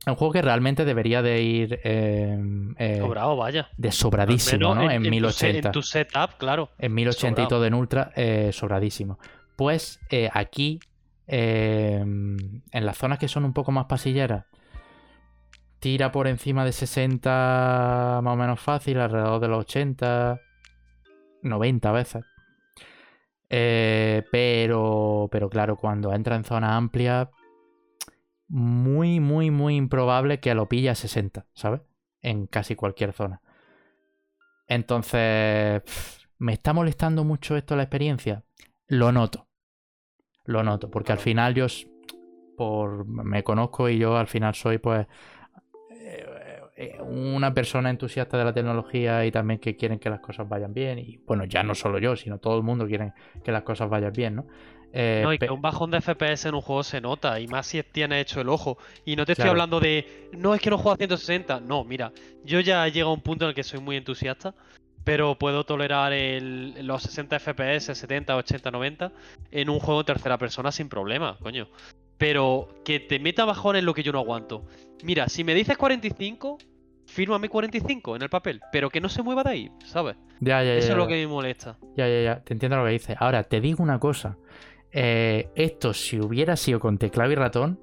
[0.00, 2.38] es un juego que realmente debería de ir eh,
[2.78, 3.68] eh, Sobrado, vaya.
[3.76, 4.90] de sobradísimo, ¿no?
[4.90, 5.68] En, tu se- 1080.
[5.68, 6.68] En tu setup, claro.
[6.78, 9.18] En 1080 y todo en ultra, eh, sobradísimo.
[9.56, 10.78] Pues eh, aquí,
[11.26, 14.44] eh, en las zonas que son un poco más pasilleras,
[15.86, 20.40] tira por encima de 60 más o menos fácil, alrededor de los 80,
[21.42, 22.24] 90 veces.
[23.48, 27.28] Eh, pero, pero claro, cuando entra en zonas amplias,
[28.48, 31.82] muy, muy, muy improbable que lo pille a 60, ¿sabes?
[32.20, 33.40] En casi cualquier zona.
[34.66, 38.42] Entonces, pff, ¿me está molestando mucho esto la experiencia?
[38.88, 39.46] Lo noto.
[40.46, 41.68] Lo noto, porque al final yo
[42.56, 45.06] por me conozco y yo al final soy pues
[47.00, 50.98] una persona entusiasta de la tecnología y también que quieren que las cosas vayan bien
[50.98, 53.12] y bueno, ya no solo yo, sino todo el mundo quiere
[53.42, 54.46] que las cosas vayan bien, ¿no?
[54.92, 57.66] Eh, No, y que un bajón de FPS en un juego se nota, y más
[57.66, 58.78] si tiene hecho el ojo.
[59.04, 59.50] Y no te estoy Claro.
[59.52, 61.60] hablando de, no es que no juego a 160.
[61.60, 62.12] No, mira,
[62.44, 64.54] yo ya llego a un punto en el que soy muy entusiasta,
[65.04, 69.12] pero puedo tolerar el- los 60 FPS, 70, 80, 90
[69.50, 71.68] en un juego en tercera persona sin problema, coño.
[72.18, 74.64] Pero que te meta bajón es lo que yo no aguanto.
[75.02, 76.58] Mira, si me dices 45,
[77.06, 80.16] fírmame 45 en el papel, pero que no se mueva de ahí, ¿sabes?
[80.40, 81.78] ya, ya, ya, Eso es lo que me molesta.
[81.96, 83.16] Ya, ya, ya, te entiendo lo que dices.
[83.18, 84.36] Ahora, te digo una cosa.
[84.92, 87.78] Eh, esto, si hubiera sido con teclado y ratón,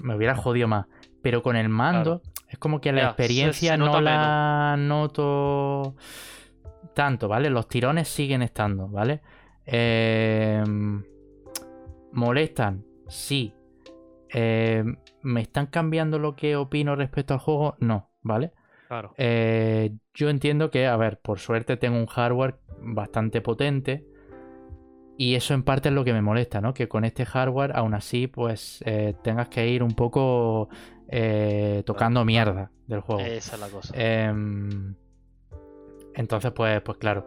[0.00, 0.86] me hubiera jodido más.
[1.22, 5.96] Pero con el mando, es como que la Ya, experiencia se no la noto
[6.94, 7.50] tanto, ¿vale?
[7.50, 9.20] Los tirones siguen estando, ¿vale?
[9.66, 10.62] Eh,
[12.12, 12.84] ¿Molestan?
[13.08, 13.52] Sí.
[14.32, 14.84] Eh,
[15.22, 17.76] ¿Me están cambiando lo que opino respecto al juego?
[17.80, 18.52] No, ¿vale?
[18.88, 19.14] Claro.
[19.16, 24.06] Eh, yo entiendo que, a ver, por suerte tengo un hardware bastante potente.
[25.18, 26.74] Y eso en parte es lo que me molesta, ¿no?
[26.74, 30.68] Que con este hardware, aún así, pues eh, tengas que ir un poco
[31.08, 33.22] eh, tocando mierda del juego.
[33.22, 33.94] Esa es la cosa.
[33.96, 34.94] Em,
[36.14, 37.26] entonces, pues, pues claro.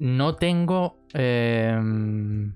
[0.00, 2.52] No tengo em,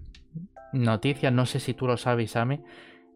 [0.73, 2.61] noticias, no sé si tú lo sabes, Sammy,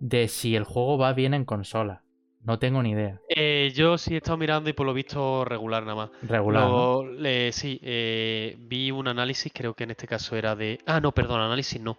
[0.03, 2.03] de si el juego va bien en consola.
[2.45, 3.21] No tengo ni idea.
[3.29, 6.11] Eh, yo sí he estado mirando y por lo visto regular nada más.
[6.23, 6.67] Regular.
[7.53, 10.81] sí, eh, vi un análisis, creo que en este caso era de...
[10.85, 11.99] Ah, no, perdón, análisis no.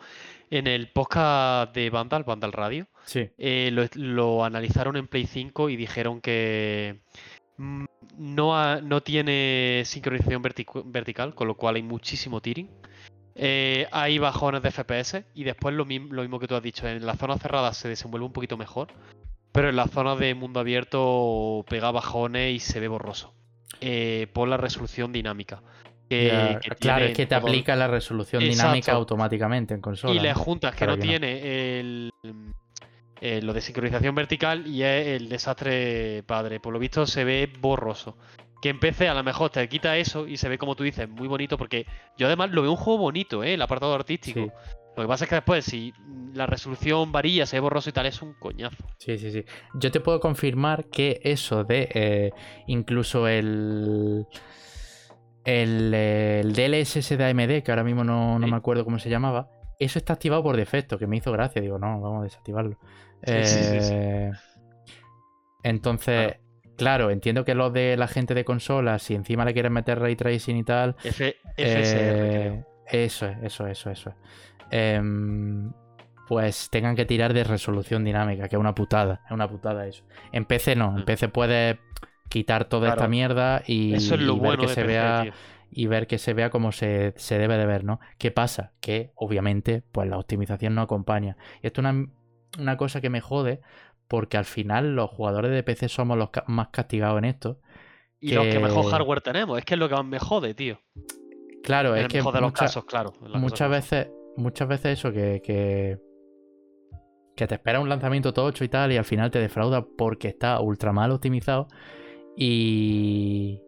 [0.51, 3.29] En el podcast de Vandal, Vandal Radio, Sí.
[3.37, 6.99] eh, lo, lo analizaron en Play 5 y dijeron que
[7.55, 7.85] mm,
[8.17, 12.69] no, ha- no tiene sincronización verticu- vertical, con lo cual hay muchísimo tearing.
[13.35, 17.17] Eh, hay bajones de FPS y después lo, mismo que tú has dicho, en las
[17.17, 18.89] zonas cerradas se desenvuelve un poquito mejor,
[19.51, 23.33] pero en las zonas de mundo abierto pega bajones y se ve borroso.
[23.81, 25.61] Eh, por la resolución dinámica.
[26.09, 30.13] que- Ya, que claro, tiene es que te aplica la resolución dinámica automáticamente en consola.
[30.13, 32.11] y le juntas que no tiene el,
[33.19, 36.59] eh, lo de sincronización vertical y es el desastre padre.
[36.59, 38.17] Por lo visto se ve borroso.
[38.63, 41.09] Que en PC a lo mejor te quita eso y se ve como tú dices,
[41.09, 41.85] muy bonito, porque
[42.17, 43.55] yo además lo veo un juego bonito, ¿eh?
[43.55, 44.39] el apartado artístico.
[44.39, 44.51] Sí.
[44.95, 45.91] Lo que pasa es que después, si
[46.33, 48.85] la resolución varía, se ve borroso y tal, es un coñazo.
[48.99, 49.43] Sí, sí, sí.
[49.73, 52.31] Yo te puedo confirmar que eso de eh,
[52.67, 54.27] incluso el,
[55.43, 58.51] el, el DLSS de AMD, que ahora mismo no, no Sí.
[58.51, 59.49] me acuerdo cómo se llamaba,
[59.79, 61.61] eso está activado por defecto, que me hizo gracia.
[61.61, 62.77] Digo, no, vamos a desactivarlo.
[63.23, 63.31] Sí.
[63.33, 64.31] Eh,
[65.63, 66.42] Entonces, claro,
[67.11, 70.57] entiendo que los de la gente de consolas, si encima le quieren meter ray tracing
[70.57, 72.57] y tal, F FSR, creo.
[72.57, 73.99] eh, eso es, eso es, eso es.
[73.99, 74.15] eso es.
[74.69, 75.73] Em,
[76.27, 80.03] pues tengan que tirar de resolución dinámica, que es una putada, es una putada eso.
[80.31, 81.05] En PC no, en Mm.
[81.05, 81.77] PC puedes
[82.29, 83.09] quitar toda esta Claro.
[83.09, 85.33] mierda y, Eso es lo y ver bueno que de se PC, vea tío.
[85.69, 87.99] y ver que se vea como se, se debe de ver, ¿no?
[88.17, 88.73] ¿Qué pasa?
[88.79, 91.37] Que obviamente pues la optimización no acompaña.
[91.61, 92.07] Y esto es una,
[92.59, 93.61] una cosa que me jode
[94.07, 97.59] porque al final los jugadores de PC somos los ca- más castigados en esto.
[98.19, 100.53] Y los que mejor que- hardware tenemos, es que es lo que más me jode,
[100.53, 100.79] tío.
[101.63, 103.13] Claro, En es que mejor de los casos, claro.
[103.35, 105.97] muchas veces, muchas veces eso que, que,
[107.35, 110.59] que te espera un lanzamiento tocho y tal, y al final te defrauda porque está
[110.61, 111.67] ultra mal optimizado.
[112.37, 113.59] Y.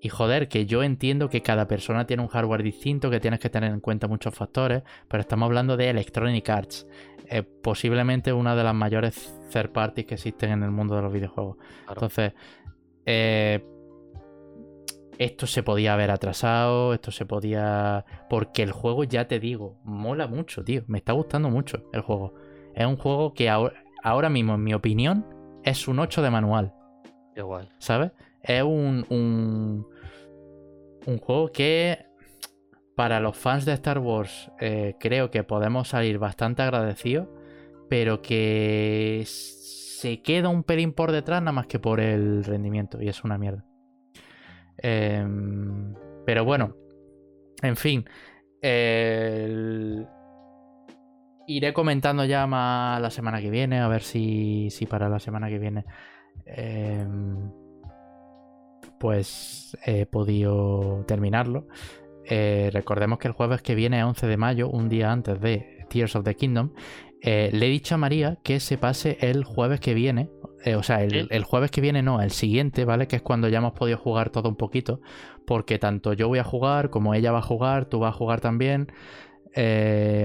[0.00, 3.50] Y joder, que yo entiendo que cada persona tiene un hardware distinto, que tienes que
[3.50, 6.86] tener en cuenta muchos factores, pero estamos hablando de Electronic Arts,
[7.28, 11.12] eh, posiblemente una de las mayores third parties que existen en el mundo de los
[11.12, 11.56] videojuegos.
[11.56, 11.92] Claro.
[11.92, 12.32] Entonces,
[13.04, 13.62] eh,
[15.18, 18.06] esto se podía haber atrasado, esto se podía...
[18.30, 20.82] Porque el juego, ya te digo, mola mucho, tío.
[20.86, 22.32] Me está gustando mucho el juego.
[22.74, 25.26] Es un juego que ahora, ahora mismo, en mi opinión,
[25.62, 26.72] es un 8 de manual,
[27.36, 27.68] guay.
[27.78, 28.12] ¿sabes?
[28.42, 29.86] Es un, un,
[31.06, 32.06] un juego que
[32.96, 37.28] para los fans de Star Wars eh, creo que podemos salir bastante agradecidos,
[37.88, 43.08] pero que se queda un pelín por detrás nada más que por el rendimiento y
[43.08, 43.64] es una mierda.
[44.78, 45.94] Em,
[46.24, 46.76] pero bueno,
[47.62, 48.04] en fin,
[51.46, 55.48] iré comentando ya más la semana que viene, a ver si, si para la semana
[55.48, 55.84] que viene
[56.46, 57.50] em,
[58.98, 61.66] pues he podido terminarlo.
[62.28, 66.14] Eh, recordemos que el jueves que viene, 11 de mayo, un día antes de Tears
[66.16, 66.72] of the Kingdom,
[67.22, 70.30] eh, le he dicho a María que se pase el jueves que viene.
[70.64, 73.08] eh, o sea, el, el jueves que viene no, el siguiente, ¿vale?
[73.08, 75.00] Que es cuando ya hemos podido jugar todo un poquito.
[75.46, 78.40] Porque tanto yo voy a jugar como ella va a jugar, tú vas a jugar
[78.40, 78.88] también.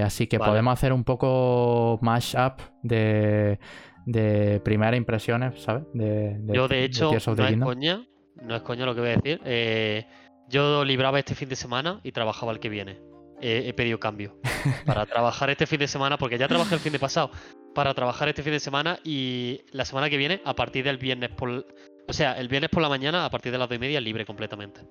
[0.04, 0.52] Así que Vale.
[0.52, 3.58] podemos hacer un poco mash-up de,
[4.04, 5.84] de primeras impresiones, ¿sabes?
[5.94, 8.06] De, de- Yo, de de hecho, the no coña,
[8.42, 9.40] no es coña lo que voy a decir.
[9.44, 10.06] eh,
[10.48, 13.00] yo libraba este fin de semana y trabajaba el que viene.
[13.40, 14.38] Eh, he pedido cambio
[14.86, 17.30] para trabajar este fin de semana, porque ya trabajé el fin de pasado,
[17.74, 21.30] para trabajar este fin de semana y la semana que viene, a partir del viernes
[21.30, 21.66] por...
[22.08, 24.24] O sea, el viernes por la mañana, a partir de las 2 y media, libre
[24.24, 24.82] completamente.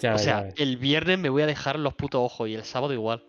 [0.00, 2.64] Ya o ya sea, el viernes me voy a dejar los putos ojos y el
[2.64, 3.22] sábado igual.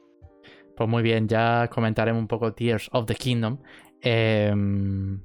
[0.75, 3.59] Pues muy bien, ya comentaremos un poco Tears of the Kingdom.
[4.01, 5.21] Em,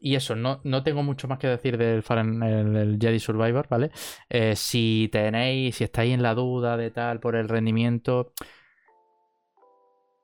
[0.00, 3.66] y eso, no, no tengo mucho más que decir del Fallen- el, el Jedi Survivor,
[3.68, 3.90] ¿vale?
[4.28, 8.32] Eh, si tenéis, si estáis en la duda de tal por el rendimiento,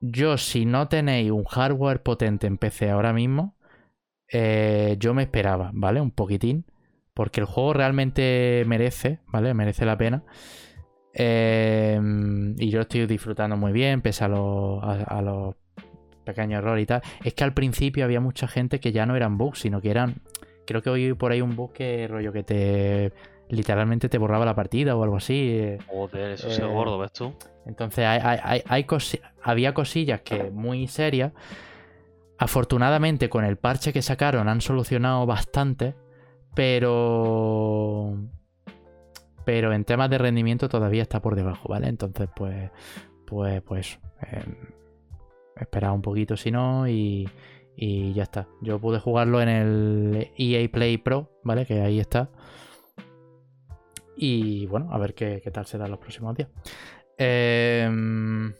[0.00, 3.56] yo si no tenéis un hardware potente en PC ahora mismo,
[4.32, 6.00] eh, yo me esperaba, ¿vale?
[6.00, 6.66] Un poquitín,
[7.14, 9.54] porque el juego realmente merece, ¿vale?
[9.54, 10.24] Merece la pena.
[11.14, 12.00] Eh,
[12.58, 15.56] y yo estoy disfrutando muy bien, pese a los
[16.22, 17.02] pequeños errores y tal.
[17.24, 20.16] Es que al principio había mucha gente que ya no eran bugs, sino que eran.
[20.66, 23.12] Creo que hoy por ahí un bug que rollo que te.
[23.48, 25.50] Literalmente te borraba la partida o algo así.
[25.58, 25.78] eh.
[25.86, 27.34] Joder, eso es Eh, gordo, ¿ves tú?
[27.66, 31.32] Entonces hay, hay- hay- hay cosi- había cosillas que muy serias.
[32.38, 35.94] Afortunadamente con el parche que sacaron han solucionado bastante,
[36.54, 38.16] pero
[39.44, 41.88] pero en temas de rendimiento todavía está por debajo, ¿vale?
[41.88, 42.70] Entonces pues
[43.26, 43.98] pues pues
[44.30, 44.44] eh,
[45.56, 47.28] esperad un poquito si no y,
[47.76, 48.48] y ya está.
[48.60, 51.66] Yo pude jugarlo en el EA Play Pro, ¿vale?
[51.66, 52.30] Que ahí está.
[54.16, 56.48] Y bueno, a ver qué, qué tal será los próximos días.
[57.18, 58.52] Em,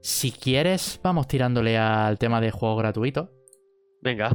[0.00, 3.30] si quieres, vamos tirándole al tema de juegos gratuitos.
[4.00, 4.30] Venga.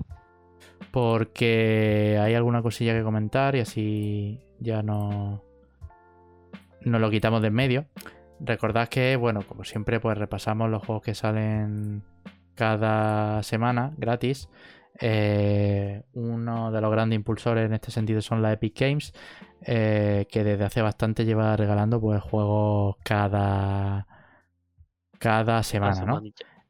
[0.92, 5.44] Porque hay alguna cosilla que comentar y así ya no.
[6.82, 7.86] Nos lo quitamos de en medio.
[8.40, 12.04] Recordad que, bueno, como siempre, pues repasamos los juegos que salen
[12.56, 14.50] cada semana gratis.
[15.00, 19.14] Eh, uno de los grandes impulsores en este sentido son las Epic Games,
[19.62, 24.08] eh, que desde hace bastante lleva regalando pues juegos cada,
[25.20, 26.22] cada semana, ¿no?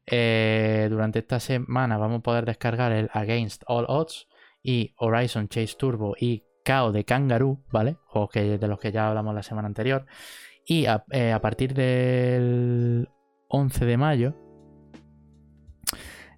[0.06, 4.26] Eh, durante esta semana vamos a poder descargar el Against All Odds
[4.62, 7.96] y Horizon Chase Turbo y KO de Kangaroo, ¿vale?
[8.06, 10.06] Juegos que, de los que ya hablamos la semana anterior.
[10.70, 11.02] Y a,
[11.34, 13.08] a partir del
[13.48, 14.34] 11 de mayo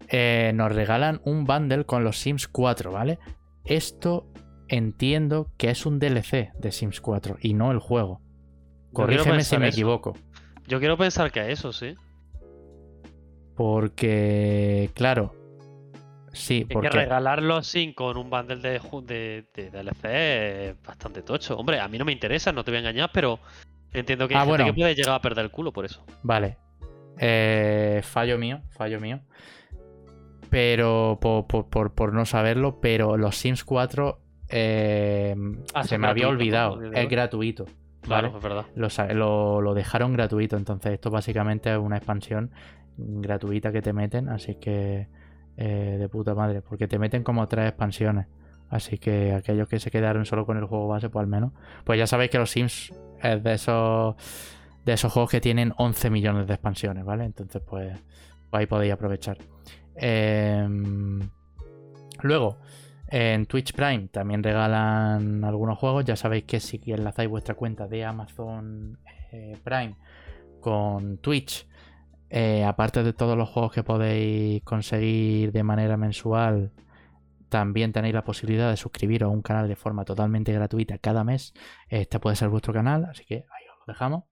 [0.09, 3.19] eh, nos regalan un bundle con los Sims 4, ¿vale?
[3.65, 4.27] Esto
[4.69, 8.21] entiendo que es un DLC de Sims 4 y no el juego.
[8.93, 10.15] Corrígeme si me equivoco.
[10.67, 11.95] Yo quiero pensar que es eso, sí.
[13.57, 15.35] Porque, claro.
[16.33, 16.89] Sí, porque.
[16.89, 21.57] que regalarlo así con un bundle de, de, DLC es bastante tocho.
[21.57, 23.41] Hombre, a mí no me interesa, no te voy a engañar, pero
[23.93, 26.05] entiendo que, hay ah, que puede llegar a perder el culo por eso.
[26.23, 26.57] Vale.
[27.19, 29.21] Eh, fallo mío, fallo mío
[30.51, 34.19] pero por, no saberlo, pero los Sims 4
[34.49, 35.37] eh,
[35.75, 37.67] ah, se me había olvidado, es gratuito.
[38.03, 38.67] Claro, es verdad.
[38.75, 42.51] Lo, lo, dejaron gratuito, entonces esto básicamente es una expansión
[42.97, 45.07] gratuita que te meten, así que
[45.57, 48.27] eh, de puta madre, porque te meten como tres expansiones.
[48.69, 51.53] Así que aquellos que se quedaron solo con el juego base, pues al menos.
[51.85, 52.93] Pues ya sabéis que los Sims
[53.23, 54.17] es de esos
[54.85, 57.25] de esos juegos que tienen 11 millones de expansiones, ¿vale?
[57.25, 57.99] Entonces, pues
[58.51, 59.39] ahí podéis aprovechar.
[59.95, 61.21] Em,
[62.23, 62.59] luego,
[63.09, 66.05] en Twitch Prime también regalan algunos juegos.
[66.05, 68.99] Ya sabéis que si enlazáis vuestra cuenta de Amazon
[69.33, 69.97] eh, Prime
[70.61, 71.67] con Twitch,
[72.31, 76.71] eh, aparte de todos los juegos que podéis conseguir de manera mensual,
[77.51, 81.53] también tenéis la posibilidad de suscribiros a un canal de forma totalmente gratuita cada mes.
[81.89, 84.25] Este puede ser vuestro canal, así que ahí os lo dejamos.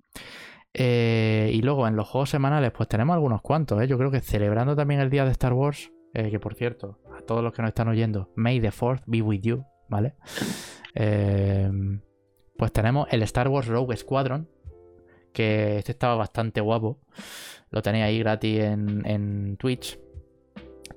[0.72, 3.88] Eh, y luego en los juegos semanales, pues tenemos algunos cuantos, ¿eh?
[3.88, 7.22] Yo creo que celebrando también el día de Star Wars, eh, que por cierto, a
[7.22, 10.14] todos los que nos están oyendo, May the 4th be with you, ¿vale?
[12.56, 14.48] pues tenemos el Star Wars Rogue Squadron,
[15.32, 16.98] que este estaba bastante guapo.
[17.70, 19.98] Lo tenéis ahí gratis en Twitch.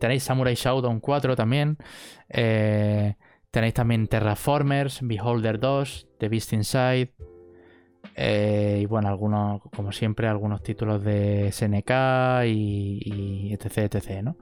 [0.02, 1.78] Tenéis Samurai Showdown 4 también.
[2.28, 7.14] tenéis también Terraformers, Beholder 2, The Beast Inside,
[8.16, 14.38] eh, y bueno, algunos, como siempre, algunos títulos de SNK y, etc, etc, ¿no?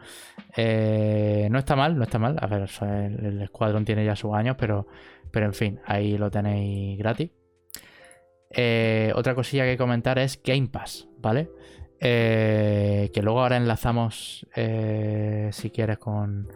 [0.55, 2.37] Eh, no está mal, no está mal.
[2.41, 4.87] A ver, el, escuadrón tiene ya sus años, pero,
[5.31, 7.31] pero en fin, ahí lo tenéis gratis.
[8.51, 11.49] Eh, otra cosilla que comentar es Game Pass, ¿vale?
[11.99, 16.47] Que luego ahora enlazamos, si quieres, con,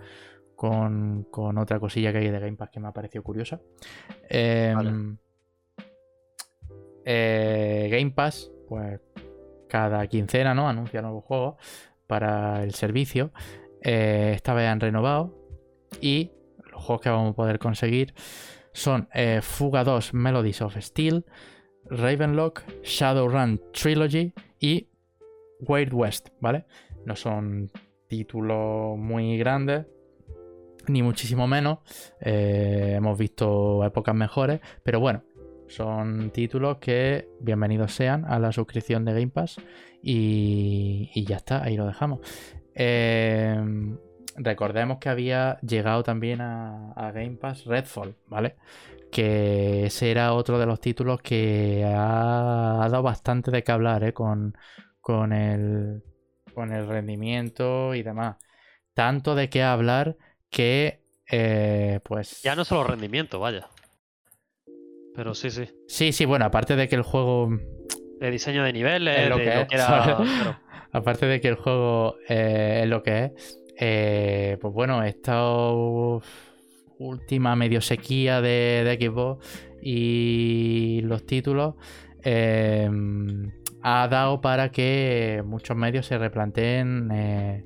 [0.55, 3.59] con, con, otra cosilla que hay de Game Pass que me ha parecido curiosa.
[4.29, 5.17] Vale.
[7.05, 8.99] Eh, Game Pass, pues
[9.67, 10.69] cada quincena, ¿no?
[10.69, 11.55] Anuncia nuevos juegos
[12.07, 13.31] para el servicio.
[13.81, 15.35] Eh, esta vez han renovado.
[16.01, 16.31] Y
[16.71, 18.13] los juegos que vamos a poder conseguir
[18.71, 21.25] son eh, Fuga 2 Melodies of Steel,
[21.85, 24.87] Ravenlock, Shadowrun Trilogy y
[25.67, 26.65] Wild West, ¿vale?
[27.05, 27.71] No son
[28.07, 29.85] títulos muy grandes,
[30.87, 31.79] ni muchísimo menos.
[32.19, 35.23] hemos visto épocas mejores, pero bueno,
[35.67, 39.57] son títulos que bienvenidos sean a la suscripción de Game Pass
[40.01, 42.19] y, ya está, ahí lo dejamos.
[42.75, 43.97] Em,
[44.35, 48.55] recordemos que había llegado también a, Game Pass Redfall, ¿vale?
[49.11, 54.13] Que ese era otro de los títulos que ha, dado bastante de qué hablar ¿eh?
[54.13, 54.55] con,
[55.03, 56.01] con, el,
[56.55, 58.37] con el rendimiento y demás.
[58.93, 60.15] Tanto de qué hablar
[60.49, 62.41] que, eh, pues...
[62.41, 63.67] Ya no solo rendimiento, vaya.
[65.13, 65.65] Pero sí, sí.
[65.89, 67.49] Sí, sí, bueno, aparte de que el juego.
[68.19, 70.61] De diseño de niveles, es lo que, era...
[70.93, 73.59] Aparte de que el juego eh, es lo que es.
[73.77, 75.43] Eh, pues bueno, esta
[76.97, 79.45] última medio sequía de, de Xbox
[79.81, 81.75] y los títulos
[82.21, 83.51] em,
[83.83, 87.65] ha dado para que muchos medios se replanteen eh,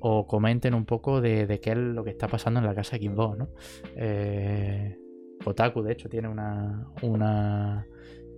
[0.00, 3.06] o comenten un poco de, qué es lo que está pasando en la casa de
[3.06, 3.48] Xbox, ¿no?
[3.94, 4.96] Eh,
[5.44, 6.86] de hecho, tiene una.
[7.02, 7.86] una.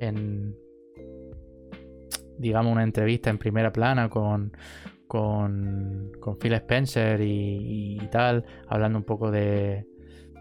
[0.01, 0.57] en.
[2.39, 4.53] digamos, una entrevista en primera plana con.
[5.07, 9.87] con, con Phil Spencer y, tal, hablando un poco de,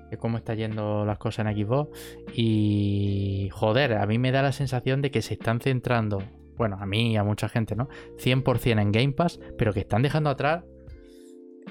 [0.10, 1.90] de cómo está yendo las cosas en Xbox.
[2.34, 6.20] Y joder, a mí me da la sensación de que se están centrando,
[6.58, 7.88] bueno, a mí y a mucha gente, ¿no?
[8.18, 10.64] 100% en Game Pass, pero que están dejando atrás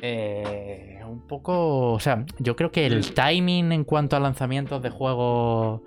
[0.03, 1.93] eh, un poco.
[1.93, 5.83] O sea, yo creo que el timing en cuanto a lanzamientos de juegos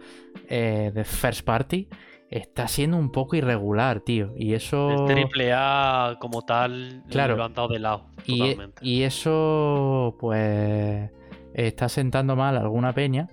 [0.49, 1.87] eh, de first party
[2.29, 4.33] está siendo un poco irregular, tío.
[4.37, 5.07] Y eso.
[5.07, 7.35] El triple A como tal claro.
[7.35, 8.05] lo han dado de lado.
[8.25, 11.11] Y, y, eso, pues.
[11.53, 13.27] Está sentando mal alguna peña.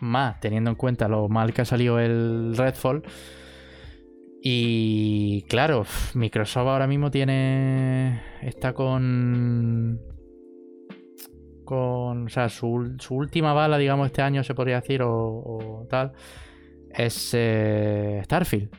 [0.00, 3.02] Más teniendo en cuenta lo mal que ha salido el Redfall.
[4.44, 5.84] Y claro,
[6.14, 8.22] Microsoft ahora mismo tiene.
[8.40, 10.00] Está con.
[11.64, 12.26] Con.
[12.26, 12.66] O sea, su,
[13.10, 16.12] última bala, digamos, este año se podría decir, o, tal
[16.90, 18.70] es eh, Starfield.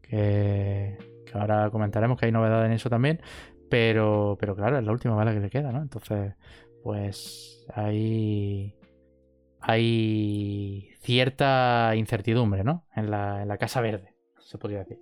[0.00, 0.96] Que,
[1.34, 3.20] ahora comentaremos que hay novedades en eso también.
[3.68, 5.82] Pero, pero claro, es la última bala que le queda, ¿no?
[5.82, 6.34] Entonces,
[6.82, 8.74] pues hay,
[9.60, 12.86] hay cierta incertidumbre, ¿no?
[12.94, 14.11] En la, en la Casa Verde,
[14.52, 15.00] se podría decir.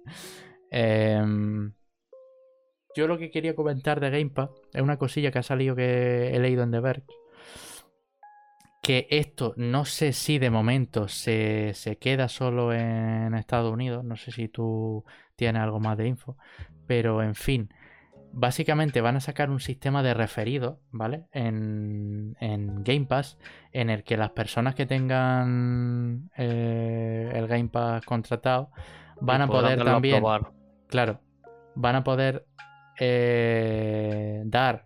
[0.71, 1.73] Em,
[2.97, 6.39] yo lo que quería comentar de Gamepad es una cosilla que ha salido que he
[6.39, 7.07] leído en The Verge
[8.83, 14.33] que esto no sé si de momento se, queda solo en Estados Unidos, no sé
[14.33, 15.05] si tú
[15.37, 16.37] tienes algo más de info,
[16.87, 17.73] pero en fin,
[18.33, 21.27] básicamente van a sacar un sistema de referido, ¿vale?
[21.33, 22.35] En,
[22.83, 23.39] Game Pass,
[23.73, 28.71] en el que las personas que tengan eh, el Game Pass contratado
[29.21, 30.23] van a poder también,
[30.87, 31.21] claro,
[31.75, 32.47] van a poder
[32.99, 34.85] eh, dar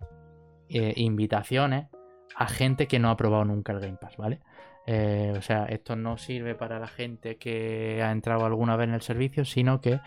[0.69, 1.89] eh, invitaciones
[2.37, 4.41] a gente que no ha probado nunca el Game Pass, ¿vale?
[4.87, 8.95] Eh, o sea, esto no sirve para la gente que ha entrado alguna vez en
[8.95, 10.01] el servicio, sino que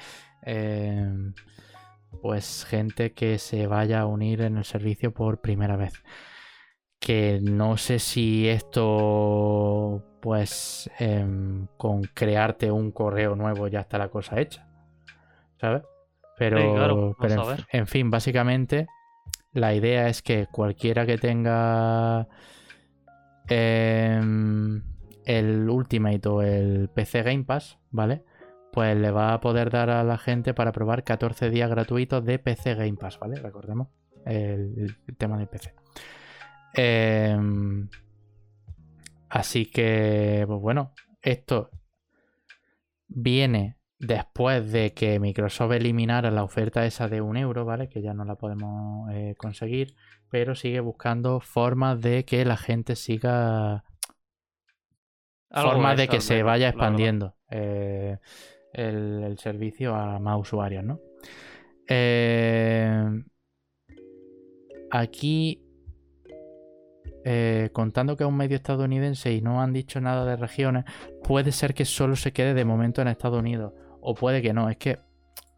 [0.43, 1.09] eh,
[2.21, 6.03] pues gente que se vaya a unir en el servicio por primera vez.
[6.99, 14.09] Que no sé si esto, pues, em, con crearte un correo nuevo ya está la
[14.09, 14.67] cosa hecha,
[15.55, 15.83] ¿sabes?
[16.37, 18.87] Pero, pero en fin, básicamente
[19.53, 22.27] la idea es que cualquiera que tenga
[23.47, 24.83] em,
[25.23, 28.25] el Ultimate o el PC Game Pass, ¿vale?
[28.73, 32.37] Pues le va a poder dar a la gente para probar 14 días gratuitos de
[32.37, 33.37] PC Game Pass, ¿vale?
[33.37, 33.87] Recordemos
[34.25, 35.73] el, tema del PC.
[36.73, 37.87] Em,
[39.29, 41.69] así que, pues bueno, esto
[43.07, 47.89] viene después de que Microsoft eliminara la oferta esa de un euro, ¿vale?
[47.89, 49.95] Que ya no la podemos eh, conseguir,
[50.29, 53.83] pero sigue buscando formas de que la gente siga...
[55.49, 58.17] formas de que se vaya expandiendo eh,
[58.73, 60.99] el, servicio a más usuarios, ¿no?
[61.87, 63.23] Eh,
[64.91, 65.66] aquí
[67.29, 70.85] eh, contando que es un medio estadounidense y no han dicho nada de regiones,
[71.25, 73.73] puede ser que solo se quede de momento en Estados Unidos.
[73.99, 74.69] O puede que no.
[74.69, 74.97] Es que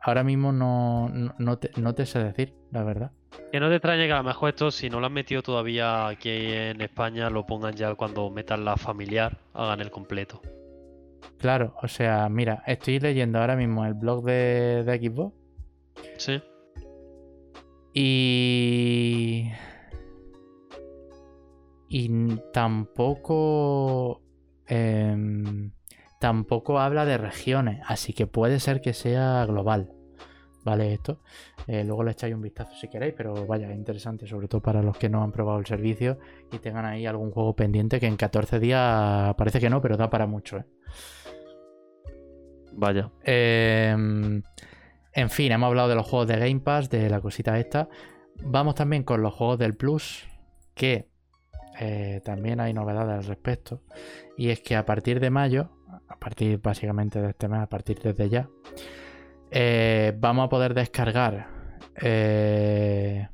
[0.01, 3.11] ahora mismo no, no, te, sé decir, la verdad.
[3.51, 6.07] Que no te extrañe que a lo mejor esto, si no lo han metido todavía
[6.07, 10.41] aquí en España, lo pongan ya cuando metan la familiar, hagan el completo.
[11.37, 15.35] Claro, o sea, mira, estoy leyendo ahora mismo el blog de, de Xbox.
[16.17, 16.41] Sí.
[17.93, 19.51] Y
[21.89, 24.21] y tampoco
[24.67, 25.71] em,
[26.19, 29.91] tampoco habla de regiones, así que puede ser que sea global.
[30.65, 30.93] ¿Vale?
[30.93, 31.21] Esto.
[31.67, 34.97] Eh, luego le echáis un vistazo si queréis, pero vaya, interesante, sobre todo para los
[34.97, 36.19] que no han probado el servicio
[36.51, 40.09] y tengan ahí algún juego pendiente que en 14 días parece que no, pero da
[40.09, 40.57] para mucho.
[40.57, 40.65] ¿eh?
[42.73, 43.09] Vaya.
[43.23, 44.43] Em,
[45.13, 47.89] en fin, hemos hablado de los juegos de Game Pass, de la cosita esta.
[48.43, 50.27] Vamos también con los juegos del Plus,
[50.75, 51.09] que
[51.79, 53.81] eh, también hay novedades al respecto.
[54.37, 55.69] Y es que a partir de mayo,
[56.07, 58.49] a partir básicamente de este mes, a partir desde ya,
[59.51, 61.47] eh, vamos a poder descargar
[62.01, 63.29] eh,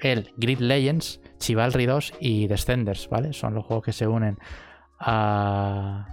[0.00, 3.32] el Grid Legends, Chivalry 2 y Descenders, ¿vale?
[3.32, 4.38] Son los juegos que se unen
[5.00, 6.06] a,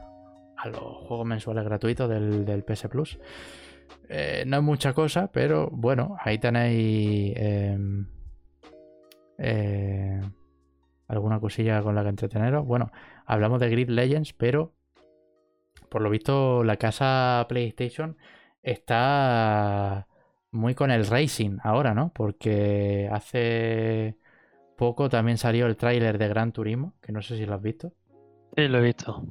[0.58, 3.20] a los juegos mensuales gratuitos del, del PS Plus.
[4.46, 8.08] no es mucha cosa, pero bueno, ahí tenéis em,
[11.12, 12.66] alguna cosilla con la que entreteneros.
[12.66, 12.92] Bueno,
[13.26, 14.74] hablamos de Grid Legends, pero
[15.90, 18.18] por lo visto la casa PlayStation
[18.64, 20.08] está
[20.52, 22.12] muy con el racing ahora, ¿no?
[22.14, 24.18] Porque hace
[24.78, 27.94] poco también salió el tráiler de Gran Turismo, que no sé si lo has visto.
[28.56, 29.26] Sí, lo he visto.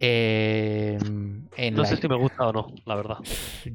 [0.00, 3.18] Eh, en No la- sé si me gusta o no, la verdad.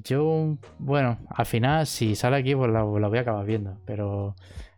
[0.03, 3.77] Yo, bueno, al final, si sale aquí, pues la, la voy a acabar viendo.
[3.85, 4.35] Pero,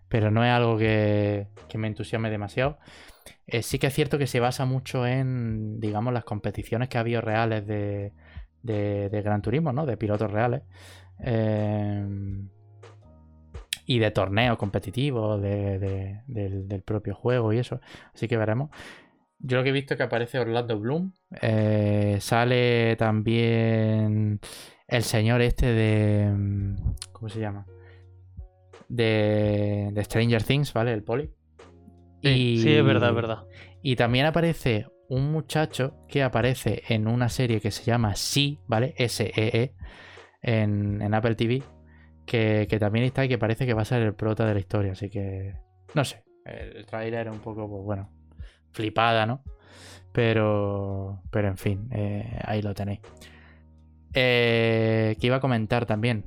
[0.09, 2.77] pero no es algo que, que me entusiasme demasiado.
[3.47, 7.01] Eh, sí que es cierto que se basa mucho en, digamos, las competiciones que ha
[7.01, 8.13] habido reales de,
[8.63, 9.85] de, Gran Turismo, ¿no?
[9.85, 10.63] De pilotos reales.
[11.19, 12.05] Eh,
[13.87, 17.79] y de torneos competitivos de- de- del, del propio juego y eso.
[18.13, 18.69] Así que veremos.
[19.39, 21.13] Yo lo que he visto es que aparece Orlando Bloom.
[21.41, 24.39] eh, sale también
[24.87, 26.31] el señor este de.
[26.35, 26.75] mm,
[27.11, 27.65] ¿Cómo se llama?
[28.88, 30.93] De, de Stranger Things, ¿vale?
[30.93, 31.31] El poli.
[32.21, 33.43] Sí, sí, es verdad, es verdad.
[33.81, 38.95] Y también aparece un muchacho que aparece en una serie que se llama Sí, ¿vale?
[38.97, 39.75] S-E-E,
[40.41, 41.63] en, en Apple TV,
[42.25, 44.59] que, que también está y que parece que va a ser el prota de la
[44.59, 44.93] historia.
[44.93, 45.55] Así que,
[45.93, 48.09] no sé, el trailer era un poco, pues bueno,
[48.71, 49.43] flipada, ¿no?
[50.11, 53.01] Pero, pero en fin, eh, ahí lo tenéis.
[54.13, 56.25] Eh, que iba a comentar también.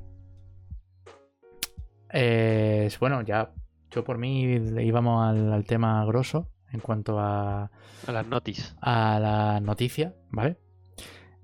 [2.11, 3.51] Eh, bueno, ya
[3.91, 4.43] yo por mí
[4.81, 7.71] íbamos al, al tema grosso en cuanto a,
[8.07, 8.75] A las notis.
[8.81, 10.57] a la noticia, ¿vale?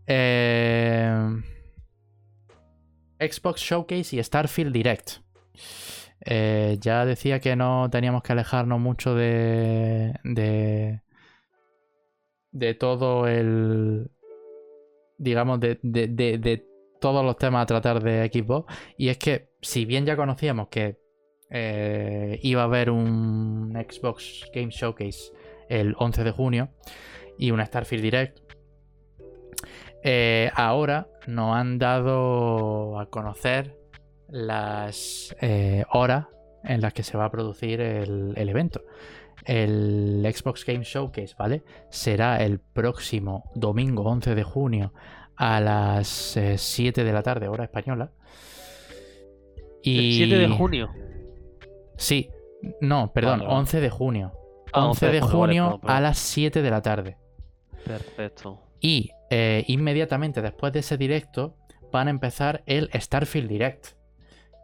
[0.07, 1.41] Eh,
[3.20, 5.11] Xbox Showcase y Starfield Direct.
[6.22, 11.01] Eh, ya decía que no teníamos que alejarnos mucho de, de,
[12.51, 14.11] de todo el,
[15.18, 16.68] digamos, de, de- de- de
[17.01, 18.74] todos los temas a tratar de Xbox.
[18.97, 20.99] Y es que, si bien ya conocíamos que
[21.49, 25.32] eh, iba a haber un Xbox Game Showcase
[25.70, 26.70] el 11 de junio
[27.39, 28.39] y un Starfield Direct,
[30.03, 33.76] eh, ahora nos han dado a conocer
[34.30, 36.28] las eh, horas
[36.63, 38.84] en las que se va a producir el, evento.
[39.45, 41.63] El Xbox Game Showcase, ¿vale?
[41.89, 44.93] Será el próximo domingo 11 de junio
[45.36, 48.11] a las eh, 7 de la tarde, hora española.
[49.86, 50.89] El 7 de junio.
[51.97, 52.29] Sí,
[52.81, 53.59] no, perdón, Vale, vale.
[53.59, 54.31] 11 de junio.
[54.73, 57.17] Ah, 11 de junio a las 7 de la tarde.
[57.86, 58.61] Perfecto.
[58.79, 61.55] Y eh, inmediatamente después de ese directo
[61.91, 63.88] van a empezar el Starfield Direct.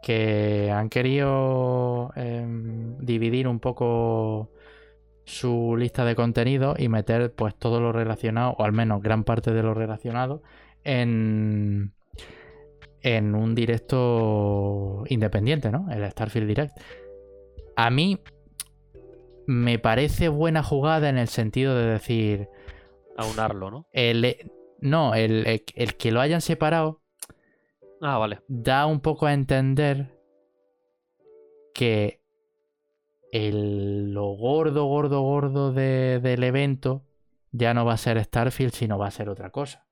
[0.02, 4.50] Que han querido em, dividir un poco
[5.24, 9.52] su lista de contenido y meter pues todo lo relacionado, o al menos gran parte
[9.52, 10.42] de lo relacionado,
[10.82, 11.92] en,
[13.02, 15.90] en un directo independiente, ¿no?
[15.90, 16.78] El Starfield Direct.
[17.76, 18.18] A mí
[19.46, 22.48] me parece buena jugada en el sentido de decir,
[23.16, 23.86] Aunarlo, ¿no?
[23.92, 24.36] el,
[24.80, 27.00] no, el, el- el que lo hayan separado
[28.00, 28.40] Ah, vale.
[28.48, 30.18] da un poco a entender
[31.74, 32.20] que
[33.32, 37.04] el, lo gordo, gordo, gordo de- del evento
[37.50, 39.86] ya no va a ser Starfield, sino va a ser otra cosa.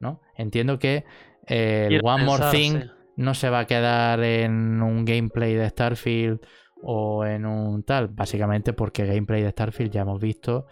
[0.00, 0.20] ¿No?
[0.36, 1.04] Entiendo que
[1.46, 2.90] el Quiero One More Thing sí.
[3.16, 6.40] no se va a quedar en un gameplay de Starfield
[6.82, 10.66] o en un tal, básicamente porque gameplay de Starfield ya hemos visto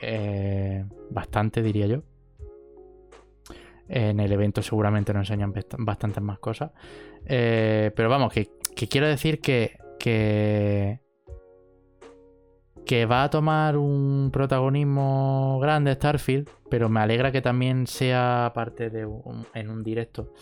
[0.00, 2.02] eh, bastante, diría yo.
[3.88, 6.70] En el evento seguramente nos enseñan bast- bastantes más cosas.
[7.26, 11.00] Eh, pero vamos, que, que quiero decir que, que,
[12.86, 18.88] que va a tomar un protagonismo grande Starfield, pero me alegra que también sea parte
[18.88, 20.32] de un, en un directo,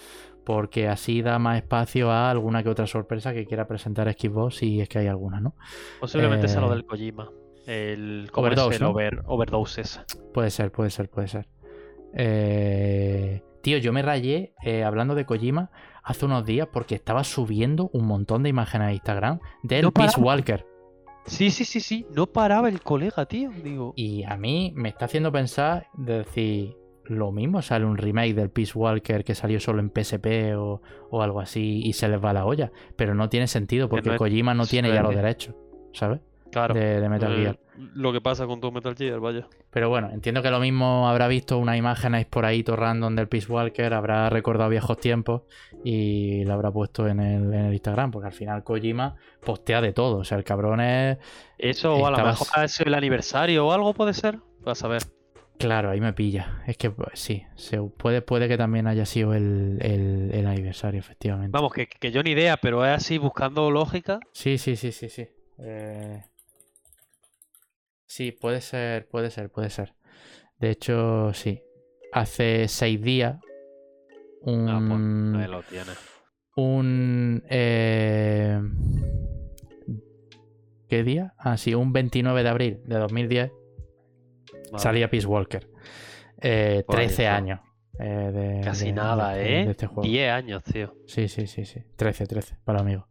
[0.45, 4.81] porque así da más espacio a alguna que otra sorpresa que quiera presentar Xbox, si
[4.81, 5.57] es que hay alguna, ¿no?
[5.99, 7.31] Posiblemente sea lo Eh, del Kojima.
[7.66, 8.31] El.
[8.33, 8.91] Overdose, el ¿no?
[8.91, 10.01] over- overdose ese.
[10.33, 11.49] Puede ser, puede ser, puede ser.
[12.14, 15.70] Eh, Tío, yo me rayé eh, hablando de Kojima
[16.03, 20.18] hace unos días porque estaba subiendo un montón de imágenes a Instagram del No Peace.
[20.20, 20.64] Walker.
[21.27, 22.07] Sí, sí, sí, sí.
[22.14, 23.51] No paraba el colega, tío.
[23.62, 23.93] Digo.
[23.97, 28.51] Y a mí me está haciendo pensar de decir, lo mismo sale un remake del
[28.51, 32.33] Peace Walker que salió solo en PSP o, o algo así y se les va
[32.33, 32.73] la olla.
[32.97, 35.55] Pero no tiene sentido porque no es- Kojima no tiene ya los derechos,
[35.93, 36.21] ¿sabes?
[36.51, 36.75] Claro.
[36.75, 37.59] De, de Metal eh, Gear.
[37.95, 39.47] Lo que pasa con tu Metal Gear, vaya.
[39.71, 43.15] Pero bueno, entiendo que lo mismo habrá visto una imagen ahí por ahí todo random
[43.15, 45.43] del Peace Walker, habrá recordado viejos tiempos
[45.85, 49.93] y lo habrá puesto en el, en el Instagram, porque al final Kojima postea de
[49.93, 50.19] todo.
[50.19, 51.19] O sea, el cabrón es.
[51.57, 54.39] Eso, o a lo mejor es el aniversario o algo puede ser.
[54.65, 55.03] Vas a ver.
[55.59, 56.63] Claro, ahí me pilla.
[56.67, 60.99] Es que pues, sí, se, puede, puede que también haya sido el, el- el aniversario,
[60.99, 61.51] efectivamente.
[61.53, 64.21] Vamos, que, que yo ni idea, pero es así buscando lógica.
[64.33, 65.29] Sí, sí, sí, sí, sí.
[65.59, 66.23] Eh,
[68.11, 69.95] Sí, puede ser, puede ser, puede ser.
[70.59, 71.63] De hecho, sí.
[72.13, 73.39] Hace seis días.
[74.43, 74.81] Un, Ah,
[75.33, 75.97] pues ahí lo tienes.
[76.57, 78.61] un eh,
[80.89, 81.35] ¿qué día?
[81.39, 83.53] Ah, sí, un 29 de abril de 2010
[84.73, 84.83] Vale.
[84.83, 85.71] salía Peace Walker.
[86.41, 87.37] Eh, Por ahí 13 está.
[87.37, 87.61] años.
[88.01, 89.71] eh, de- Casi de- nada, de- de ¿eh?
[89.71, 90.03] este juego.
[90.03, 90.95] 10 años, tío.
[91.07, 91.81] Sí, sí, sí, sí.
[91.95, 93.05] 13, 13, para amigos.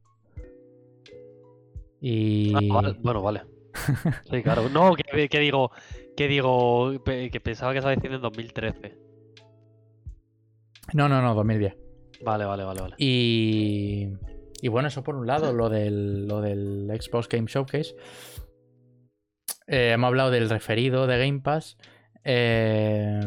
[2.01, 2.53] Y.
[2.53, 3.43] Ah, vale, Bueno, vale.
[4.29, 4.69] Sí, claro.
[4.69, 5.71] No, que, que digo,
[6.15, 8.97] que digo, que pensaba que estaba diciendo en 2013.
[10.93, 11.77] No, no, no, 2010.
[12.23, 12.95] Vale, vale, vale, vale.
[12.97, 14.09] Y.
[14.61, 17.95] Y bueno, eso por un lado, lo del, lo del Xbox Game Showcase.
[19.67, 21.77] Eh, hemos hablado del referido de Game Pass.
[22.25, 23.21] Eh,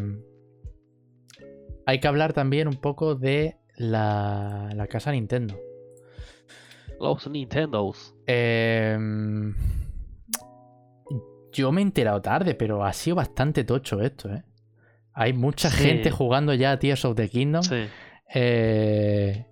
[1.86, 5.58] hay que hablar también un poco de la, la casa Nintendo.
[7.00, 8.14] Los Nintendos.
[8.26, 8.96] Eh,
[11.52, 14.42] yo me he enterado tarde, pero ha sido bastante tocho esto, ¿eh?
[15.14, 15.84] Hay mucha Sí.
[15.84, 17.62] gente jugando ya a Tears of the Kingdom.
[17.62, 17.86] Sí.
[18.34, 19.46] eh,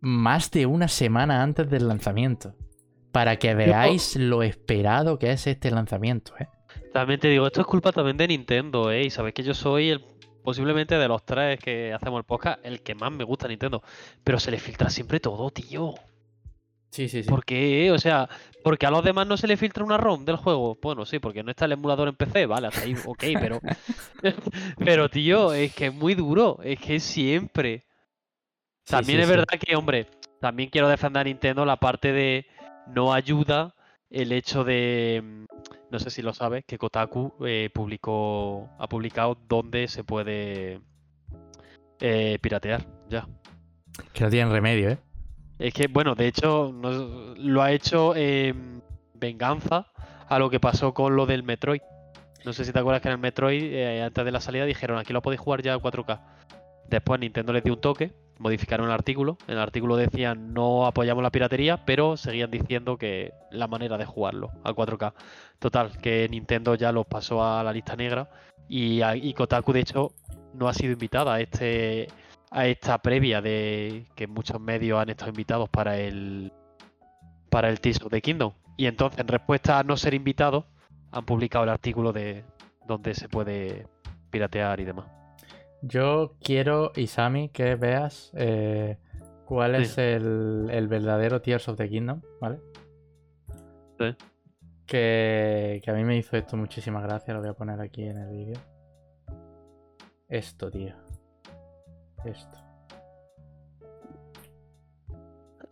[0.00, 2.54] más de una semana antes del lanzamiento.
[3.10, 6.48] Para que veáis lo esperado que es este lanzamiento, ¿eh?
[6.92, 9.04] También te digo, esto es culpa también de Nintendo, ¿eh?
[9.04, 10.04] Y sabes que yo soy el
[10.42, 13.82] posiblemente de los tres que hacemos el podcast, el que más me gusta Nintendo.
[14.24, 15.94] Pero se le filtra siempre todo, tío.
[16.92, 17.28] Sí, sí, sí.
[17.28, 17.90] ¿Por qué?
[17.90, 18.28] O sea,
[18.62, 20.78] porque a los demás no se le filtra una ROM del juego.
[20.82, 23.60] Bueno, sí, porque no está el emulador en PC, vale, hasta ahí, ok, pero.
[24.78, 26.58] pero, tío, es que es muy duro.
[26.62, 27.84] Es que siempre.
[28.84, 29.30] También sí, es sí.
[29.36, 30.06] verdad que, hombre,
[30.40, 32.46] también quiero defender a Nintendo la parte de
[32.88, 33.74] no ayuda
[34.10, 35.22] el hecho de.
[35.24, 35.44] mm,
[35.90, 38.68] No sé si lo sabes, que Kotaku eh, publicó.
[38.78, 40.80] ha publicado dónde se puede
[42.00, 42.86] eh, piratear.
[43.08, 43.26] Ya.
[44.12, 44.98] Que no tienen remedio, ¿eh?
[45.62, 48.82] Es que, bueno, de hecho, lo ha hecho en
[49.14, 49.86] venganza
[50.28, 51.82] a lo que pasó con lo del Metroid.
[52.44, 54.98] No sé si te acuerdas que en el Metroid, eh, antes de la salida, dijeron
[54.98, 56.20] aquí lo podéis jugar ya a 4K.
[56.88, 58.10] Después Nintendo les dio un toque,
[58.40, 59.38] modificaron el artículo.
[59.46, 64.04] En el artículo decían no apoyamos la piratería, pero seguían diciendo que la manera de
[64.04, 65.12] jugarlo a 4K.
[65.60, 68.28] Total, que Nintendo ya los pasó a la lista negra
[68.68, 70.12] y Kotaku, de hecho,
[70.54, 72.08] no ha sido invitada a este
[72.52, 76.52] a esta previa de que muchos medios han estado invitados para el
[77.50, 78.52] para el Tears of the Kingdom.
[78.76, 80.64] Y entonces, en respuesta a no ser invitados,
[81.10, 82.44] han publicado el artículo de
[82.86, 83.86] donde se puede
[84.30, 85.06] piratear y demás.
[85.82, 88.98] Yo quiero, Isami, que veas eh,
[89.44, 89.82] cuál Sí.
[89.82, 92.60] es el, el verdadero Tears of the Kingdom, ¿vale?
[93.98, 94.16] Sí.
[94.86, 98.16] Que, que a mí me hizo esto muchísimas gracias, lo voy a poner aquí en
[98.18, 98.60] el vídeo.
[100.28, 100.94] Esto, tío.
[102.24, 102.58] Esto.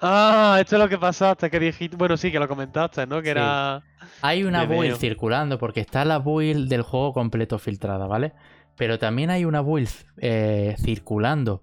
[0.03, 1.97] Ah, esto es lo que pasaste, que dijiste.
[1.97, 3.19] Bueno, sí, que lo comentaste, ¿no?
[3.21, 3.31] Que Sí.
[3.33, 3.83] era.
[4.23, 8.33] Hay una build circulando porque está la build del juego completo filtrada, ¿vale?
[8.77, 11.63] Pero también hay una build eh, circulando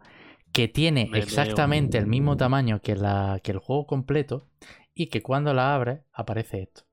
[0.54, 1.24] que tiene Me veo.
[1.24, 4.48] exactamente el mismo tamaño que, la, que el juego completo
[4.94, 6.84] y que cuando la abres aparece esto.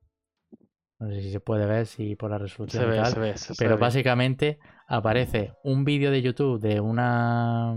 [1.05, 3.37] No sé si se puede ver, si por la resolución Se ve, tal, se ve.
[3.37, 7.75] se- pero básicamente aparece un vídeo de YouTube de una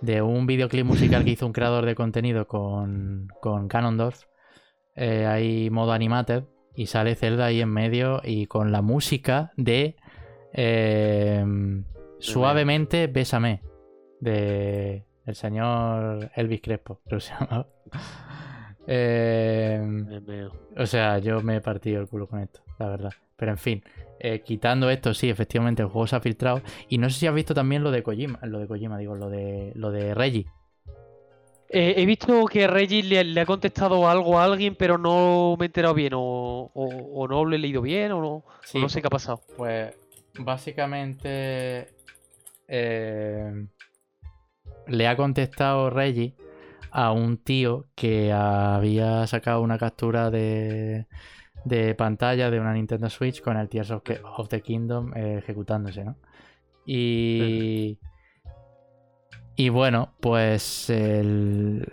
[0.00, 4.24] de un videoclip musical que hizo un creador de contenido con, con Ganondorf.
[4.96, 6.44] Eh, hay modo animated
[6.74, 9.96] y sale Zelda ahí en medio y con la música de
[10.52, 11.44] eh,
[12.18, 13.62] Suavemente Bésame
[14.20, 17.66] de el señor Elvis Crespo, creo que se llama.
[18.92, 23.12] Eh, o sea, yo me he partido el culo con esto, la verdad.
[23.36, 23.84] Pero en fin,
[24.18, 26.60] eh, quitando esto, sí, efectivamente el juego se ha filtrado.
[26.88, 29.30] Y no sé si has visto también lo de Kojima, lo de Kojima, digo, lo
[29.30, 30.46] de lo de Reggie.
[31.68, 35.66] Eh, he visto que Reggie le, le ha contestado algo a alguien, pero no me
[35.66, 36.20] he enterado bien, o,
[36.74, 38.80] o- o no lo he leído bien, o no, o Sí.
[38.80, 39.40] no sé qué ha pasado.
[39.56, 39.94] Pues
[40.34, 41.86] básicamente
[42.66, 43.66] eh,
[44.88, 46.34] le ha contestado Reggie
[46.92, 51.06] a un tío que había sacado una captura de,
[51.64, 54.02] de pantalla de una Nintendo Switch con el Tears of,
[54.48, 56.16] the Kingdom eh, ejecutándose, ¿no?
[56.86, 57.98] Y,
[59.56, 61.86] y bueno, pues el,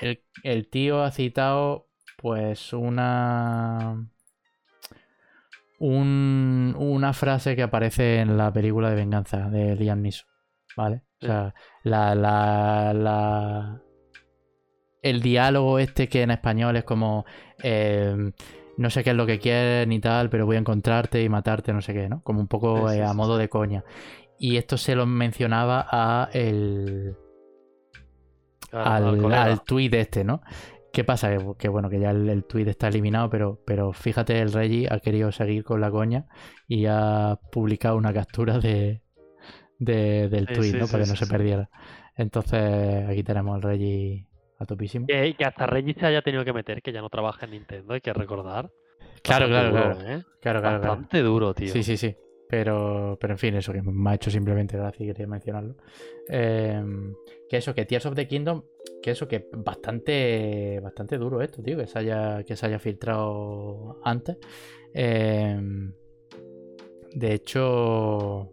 [0.00, 4.06] el, el tío ha citado pues una
[5.78, 10.28] un- una frase que aparece en la película de venganza de Liam Neeson,
[10.76, 11.02] ¿vale?
[11.22, 13.82] O sea, la, la, la-
[15.02, 17.24] el diálogo este que en español es como
[17.62, 18.32] eh,
[18.76, 21.72] no sé qué es lo que quieres ni tal, pero voy a encontrarte y matarte,
[21.72, 22.22] no sé qué, ¿no?
[22.22, 23.84] Como un poco eh, a modo de coña.
[24.38, 27.16] Y esto se lo mencionaba a el,
[28.72, 30.42] al al, al tweet este, ¿no?
[30.92, 31.30] ¿Qué pasa?
[31.30, 34.88] Que, que bueno, que ya el, el tweet está eliminado, pero, pero fíjate, el Reggie
[34.90, 36.26] ha querido seguir con la coña
[36.66, 39.02] y ha publicado una captura de,
[39.80, 40.88] de- del tweet, sí, ¿no?
[40.88, 41.70] sí, Para que no se perdiera.
[42.16, 44.27] Entonces, aquí tenemos al Reggie
[44.58, 45.06] a topísimo.
[45.06, 47.94] Que, que hasta Reggie se haya tenido que meter, que ya no trabaja en Nintendo,
[47.94, 48.70] hay que recordar.
[49.22, 50.00] Claro, claro, duro, claro.
[50.00, 50.24] ¿eh?
[50.40, 50.80] Claro, claro, claro.
[50.80, 51.72] Bastante duro, tío.
[51.72, 52.14] Sí, sí, sí.
[52.48, 55.76] Pero, pero en fin, eso que me ha hecho simplemente gracia y quería mencionarlo.
[56.28, 56.82] Eh,
[57.48, 58.62] que eso, que Tears of the Kingdom,
[59.02, 64.00] que eso, que bastante, bastante duro esto, tío, que se haya, que se haya filtrado
[64.02, 64.38] antes.
[64.94, 65.60] Eh,
[67.12, 68.50] de hecho,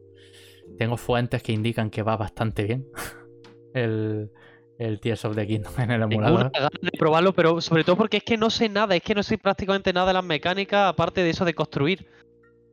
[0.78, 2.88] tengo fuentes que indican que va bastante bien
[3.74, 4.30] el,
[4.78, 6.52] el Tears of the Kingdom en el emulador.
[6.52, 9.16] Tengo ganas de probarlo, pero sobre todo porque es que no sé nada, es que
[9.16, 12.08] no sé prácticamente nada de las mecánicas, aparte de eso de construir.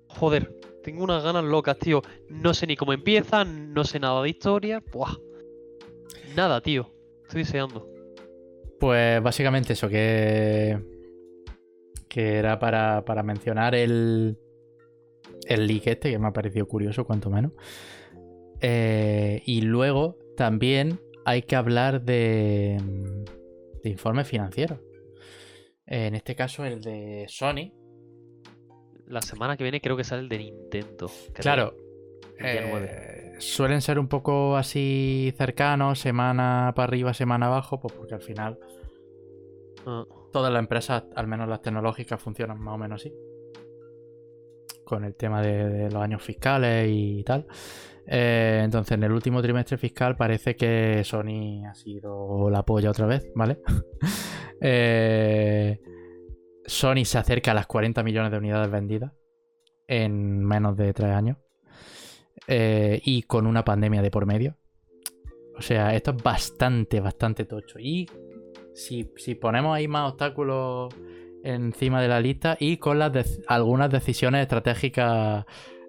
[0.08, 2.02] Joder, tengo unas ganas locas, tío.
[2.28, 4.82] No sé ni cómo empieza, no sé nada de historia.
[4.92, 5.16] Buah.
[6.36, 6.90] Nada, tío.
[7.22, 7.88] Estoy deseando.
[8.80, 10.78] Pues básicamente eso, que.
[12.08, 14.36] Que era para, para mencionar el.
[15.46, 17.52] El leak este, que me ha parecido curioso, cuanto menos.
[18.60, 22.78] Eh, y luego también hay que hablar de.
[23.82, 24.78] de informes financieros.
[25.86, 27.72] En este caso, el de Sony,
[29.06, 31.10] La semana que viene creo que sale el de Nintendo.
[31.34, 31.74] Claro.
[32.38, 38.22] eh, suelen ser un poco así cercanos, semana para arriba, semana abajo, pues porque al
[38.22, 38.58] final
[39.86, 43.12] Ah, todas las empresas, al menos las tecnológicas, funcionan más o menos así.
[44.84, 47.46] Con el tema de, de los años fiscales y tal.
[48.06, 53.06] Eh, entonces, en el último trimestre fiscal parece que Sony ha sido la polla otra
[53.06, 53.58] vez, ¿vale?
[54.64, 55.80] Eh,
[56.64, 59.10] Sony se acerca a las 40 millones de unidades vendidas
[59.88, 61.38] en menos de 3 años.
[62.46, 64.56] Eh, y con una pandemia de por medio.
[65.58, 67.80] O sea, esto es bastante, bastante tocho.
[67.80, 68.08] Y
[68.72, 70.94] si, si ponemos ahí más obstáculos
[71.44, 73.00] encima de la lista y con
[73.48, 75.44] algunas decisiones estratégicas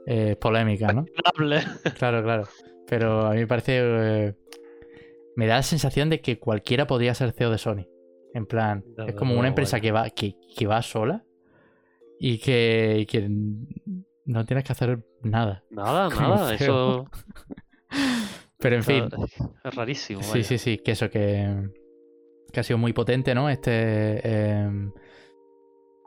[0.08, 1.06] eh, polémicas, ¿no?
[1.98, 2.44] Claro, claro.
[2.88, 3.80] Pero a mí me parece.
[3.82, 4.36] eh,
[5.36, 7.88] me da la sensación de que cualquiera podría ser CEO de Sony.
[8.36, 11.24] En plan, es como una empresa que va, que, que va sola
[12.20, 13.28] y que, y que
[14.26, 15.64] no tienes que hacer nada.
[15.70, 16.58] Nada, nada.
[16.58, 17.06] feo.
[17.06, 17.08] Eso
[18.60, 19.10] Pero en fin,
[19.64, 20.24] es rarísimo.
[20.24, 20.44] Sí, vaya.
[20.44, 21.70] sí, sí, que eso, que,
[22.52, 23.50] que ha sido muy potente, ¿no?
[23.50, 23.72] Este,
[24.24, 24.90] eh,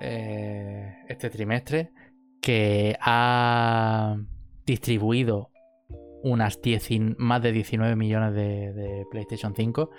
[0.00, 1.90] eh, este trimestre,
[2.46, 4.16] que ha
[4.64, 5.50] distribuido
[6.22, 9.90] unas 10 y- más de 19 millones de, PlayStation 5.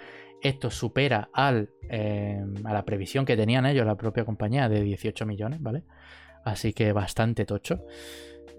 [0.42, 5.26] Esto supera al, eh, a la previsión que tenían ellos, la propia compañía, de 18
[5.26, 5.84] millones, ¿vale?
[6.46, 7.82] Así que bastante tocho.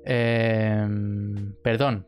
[0.04, 0.86] Eh,
[1.62, 2.06] perdón,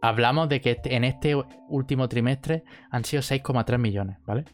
[0.00, 1.34] hablamos de que en este
[1.68, 4.44] último trimestre han sido 6,3 millones, ¿vale?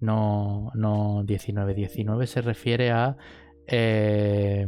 [0.00, 1.74] No, no 19.
[1.74, 3.16] 19 se refiere a
[3.68, 4.66] eh,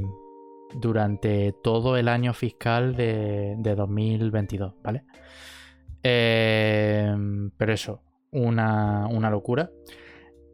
[0.74, 5.04] durante todo el año fiscal de, de 2022, ¿vale?
[6.02, 7.14] Eh,
[7.56, 9.70] pero eso, una, una locura.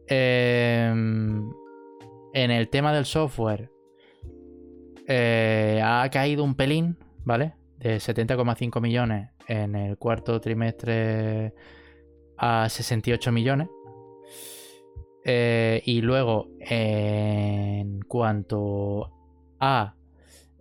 [0.07, 3.69] Eh, en el tema del software,
[5.09, 7.53] ha caído un pelín, ¿vale?
[7.77, 11.53] De 70,5 millones en el cuarto trimestre
[12.37, 13.69] a 68 millones.
[15.29, 19.11] Eh, y luego, en cuanto
[19.59, 19.93] a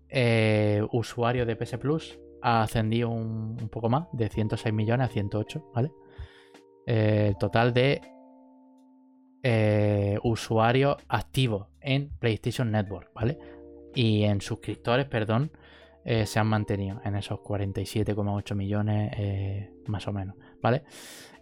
[0.09, 5.71] eh, usuarios de PS Plus, ha ascendido un, poco más, de 106 millones a 108,
[5.75, 5.93] ¿vale?
[6.87, 8.01] Eh, total de
[9.43, 13.39] eh, usuarios activos en PlayStation Network, ¿vale?
[13.95, 15.51] Y en suscriptores, perdón,
[16.05, 20.85] se han mantenido en esos 47,8 millones más o menos, ¿vale?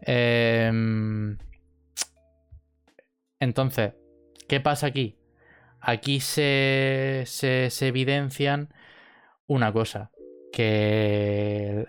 [0.01, 1.37] Em,
[3.45, 3.93] entonces,
[4.49, 5.17] ¿qué pasa aquí?
[5.81, 7.25] Aquí se,
[7.81, 8.73] evidencian
[9.47, 10.11] una cosa,
[10.53, 11.87] que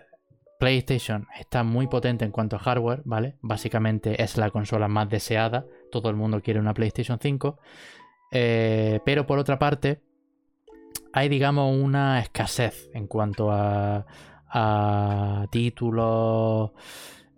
[0.58, 3.36] PlayStation está muy potente en cuanto a hardware, ¿vale?
[3.40, 7.58] Básicamente es la consola más deseada, todo el mundo quiere una PlayStation 5,
[8.32, 10.02] eh, pero por otra parte
[11.12, 14.06] hay, digamos, una escasez en cuanto a,
[14.48, 16.72] a títulos,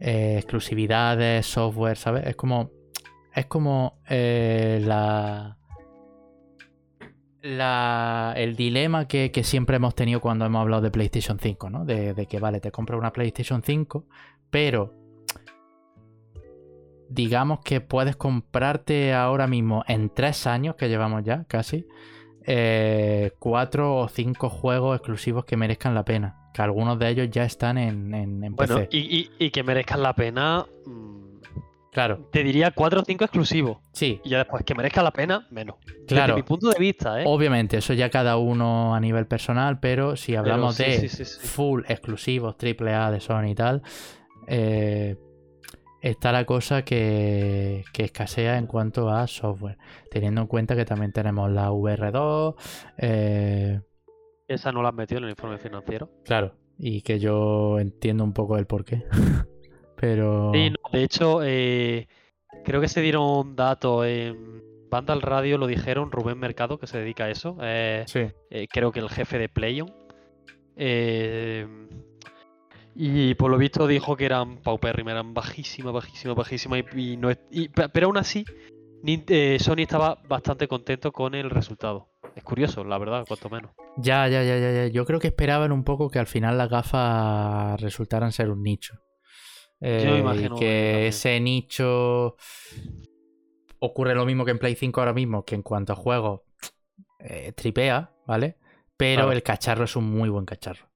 [0.01, 2.27] eh, exclusividades, software, ¿sabes?
[2.27, 2.78] Es como.
[3.39, 5.57] Es como eh, la.
[7.41, 11.85] La, el dilema que, que siempre hemos tenido cuando hemos hablado de PlayStation 5, ¿no?
[11.85, 14.05] De, de que, vale, te compras una PlayStation 5,
[14.51, 14.93] pero
[17.09, 21.87] digamos que puedes comprarte ahora mismo en tres años que llevamos ya, casi,
[22.45, 26.51] eh, cuatro o cinco juegos exclusivos que merezcan la pena.
[26.53, 28.89] Que algunos de ellos ya están en, en, en Bueno, PC.
[28.91, 30.67] y, y- y que merezcan la pena.
[31.99, 33.79] Claro, Te diría 4 o 5 exclusivos.
[33.93, 35.79] sí, Y ya después, que merezca la pena, menos.
[36.07, 36.35] Claro.
[36.35, 37.25] Desde mi punto de vista, ¿eh?
[37.27, 41.09] obviamente, eso ya cada uno a nivel personal, pero si Pero hablamos sí, de sí,
[41.09, 41.45] sí, sí.
[41.45, 43.83] full exclusivos, AAA de Sony y tal,
[44.47, 45.17] eh,
[46.01, 49.77] está la cosa que, que escasea en cuanto a software.
[50.09, 52.55] Teniendo en cuenta que también tenemos la VR2,
[52.99, 53.81] eh,
[54.47, 56.09] Esa no la has metido en el informe financiero.
[56.25, 59.03] Claro, y que yo entiendo un poco el porqué.
[60.01, 60.53] Pero.
[60.55, 62.09] Sí, no, de hecho, eh,
[62.65, 67.25] creo que se dieron datos en Vandal Radio, lo dijeron Rubén Mercado, que se dedica
[67.25, 67.57] a eso.
[67.61, 68.21] eh, Sí.
[68.51, 69.93] eh, creo que el jefe de Playon.
[73.01, 76.81] Y por lo visto dijo que eran paupérrimas, eran bajísimas, bajísimas, bajísimas.
[76.95, 78.45] Y, y no y- pero aún así,
[79.61, 82.09] Sony estaba bastante contento con el resultado.
[82.35, 83.71] Es curioso, la verdad, cuanto menos.
[83.99, 84.87] Ya, ya, ya, ya, ya.
[84.89, 88.95] Yo creo que esperaban un poco que al final las gafas resultaran ser un nicho.
[89.81, 92.37] Eh, Yo y imagino que ese nicho
[93.81, 96.41] ocurre lo mismo que en Play 5 ahora mismo, que en cuanto a juegos
[97.21, 98.57] eh, tripea, ¿vale?
[98.97, 99.33] Pero Claro.
[99.33, 100.87] el cacharro es un muy buen cacharro.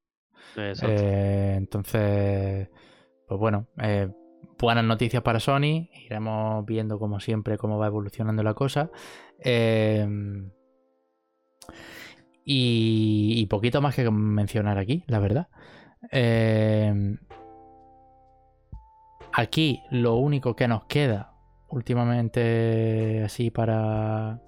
[0.57, 0.95] Exacto.
[1.01, 2.69] Eh, entonces,
[3.29, 4.09] pues bueno, eh,
[4.59, 5.89] buenas noticias para Sony.
[6.07, 8.91] Iremos viendo como siempre cómo va evolucionando la cosa.
[9.39, 10.07] Eh,
[12.45, 15.49] y, y poquito más que mencionar aquí, la verdad.
[19.35, 21.33] Aquí lo único que nos queda
[21.69, 24.41] últimamente así para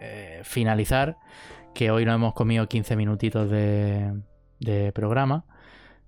[0.00, 1.16] eh, finalizar,
[1.72, 4.12] que hoy no hemos comido 15 minutitos de,
[4.58, 5.44] de programa,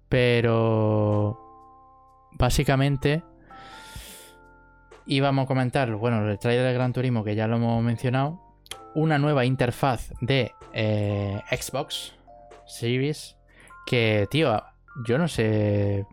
[0.09, 1.39] pero
[2.33, 3.23] básicamente
[5.07, 8.41] íbamos a comentar, bueno, el trailer de Gran Turismo que ya lo hemos mencionado,
[8.95, 12.15] una nueva interfaz de eh, Xbox
[12.67, 13.37] Series
[13.87, 14.63] que, tío,
[15.07, 16.07] yo no sé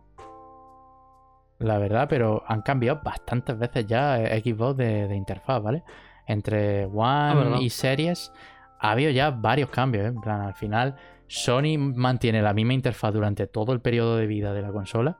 [1.64, 5.82] la verdad, pero han cambiado bastantes veces ya eh, Xbox de, de interfaz, ¿vale?
[6.26, 7.52] Entre verdad.
[7.54, 8.32] One y Series
[8.80, 10.08] ha habido ya varios cambios, ¿eh?
[10.08, 14.52] En plan, al final Sony mantiene la misma interfaz durante todo el periodo de vida
[14.52, 15.18] de la consola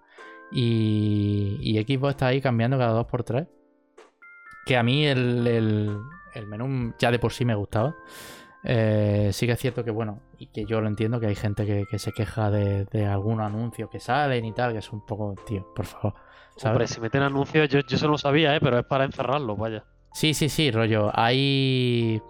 [0.51, 3.48] y, y Xbox está ahí cambiando cada 2x3.
[4.66, 5.98] Que a mí el, el-
[6.35, 7.94] el menú ya de por sí me gustaba.
[8.64, 11.66] Eh, sí que es cierto que, bueno, y que yo lo entiendo, que hay gente
[11.66, 15.05] que, que se queja de, de algunos anuncios que salen y tal, que es un
[15.05, 16.14] poco, tío, por favor.
[16.56, 16.74] ¿sabes?
[16.74, 18.60] Hombre, si meten anuncios, yo, yo no lo sabía, ¿eh?
[18.60, 19.84] pero es para encerrarlos, vaya.
[20.12, 21.10] Sí, sí, sí, rollo.
[21.14, 22.22] Hay.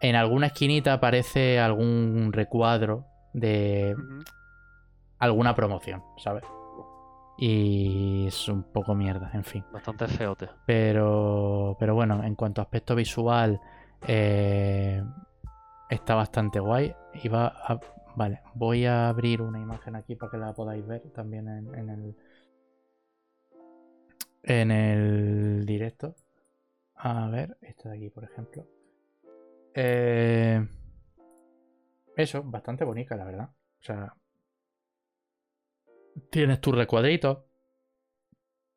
[0.00, 3.96] En alguna esquinita aparece algún recuadro de
[5.18, 6.44] alguna promoción, ¿sabes?
[7.36, 9.64] Y es un poco mierda, en fin.
[9.72, 10.48] Bastante feote.
[10.66, 13.60] Pero, pero bueno, en cuanto a aspecto visual,
[14.06, 15.02] eh,
[15.90, 16.94] está bastante guay.
[17.22, 17.80] Iba a-
[18.16, 21.88] vale, voy a abrir una imagen aquí para que la podáis ver también en, en
[21.90, 22.16] el
[24.42, 26.14] en el directo.
[26.96, 28.66] A ver, esta de aquí, por ejemplo.
[29.74, 30.66] Eh,
[32.16, 33.50] eso, bastante bonita, la verdad.
[33.50, 34.14] O sea,
[36.30, 37.46] tienes tu recuadrito.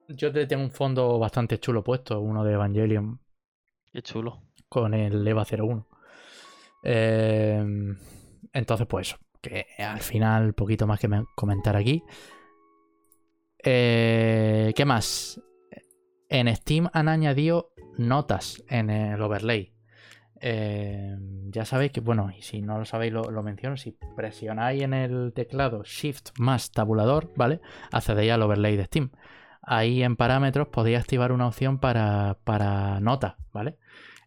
[0.09, 3.19] Yo te tengo un fondo bastante chulo puesto, uno de Evangelion
[3.91, 4.43] Qué chulo.
[4.71, 5.85] Con el EVA 01.
[6.81, 7.61] Eh,
[8.53, 12.01] entonces, pues que al final, poquito más que me- comentar aquí.
[13.63, 15.41] Eh, ¿Qué más?
[16.29, 19.73] En Steam han añadido notas en el overlay.
[20.39, 21.15] Eh,
[21.49, 23.75] ya sabéis que, bueno, y si no lo sabéis, lo, lo menciono.
[23.77, 27.59] Si presionáis en el teclado Shift más tabulador, ¿vale?
[27.91, 29.11] Accedéis al overlay de Steam.
[29.61, 33.77] Ahí en parámetros podéis activar una opción para, para notas, ¿vale?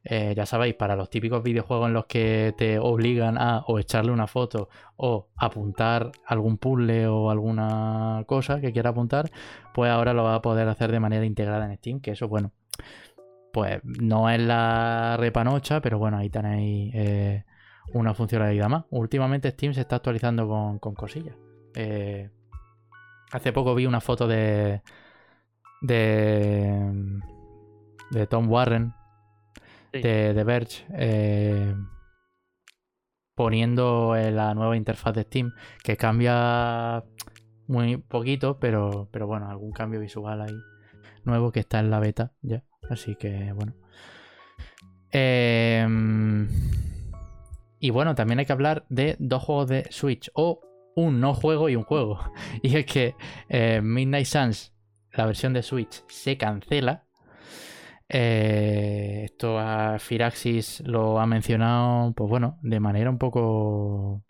[0.07, 4.13] Eh, ya sabéis, para los típicos videojuegos en los que te obligan a o echarle
[4.13, 9.31] una foto o apuntar algún puzzle o alguna cosa que quiera apuntar,
[9.73, 12.53] pues ahora lo va a poder hacer de manera integrada en Steam, que eso, bueno,
[13.53, 17.45] pues no es la repanocha, pero bueno, ahí tenéis eh,
[17.95, 18.85] una funcionalidad más.
[18.91, 21.37] Últimamente Steam se está actualizando con, con cosillas.
[21.75, 22.31] Eh,
[23.33, 24.83] hace poco vi una foto de
[25.81, 27.21] de
[28.11, 28.95] de Tom Warren
[30.03, 31.75] De, de Verge eh,
[33.35, 35.53] poniendo en la nueva interfaz de Steam
[35.83, 37.05] que cambia
[37.67, 40.55] muy poquito, pero, pero bueno, algún cambio visual ahí
[41.25, 42.63] nuevo que está en la beta ya.
[42.89, 43.75] Así que bueno.
[45.11, 46.49] Em,
[47.79, 50.61] y bueno, también hay que hablar de dos juegos de Switch o
[50.97, 52.19] un no juego y un juego.
[52.63, 53.15] Y es que
[53.49, 54.75] eh, Midnight Suns,
[55.13, 57.04] la versión de Switch, se cancela.
[58.09, 64.25] Eh, esto a Firaxis lo ha mencionado, pues bueno, de manera un poco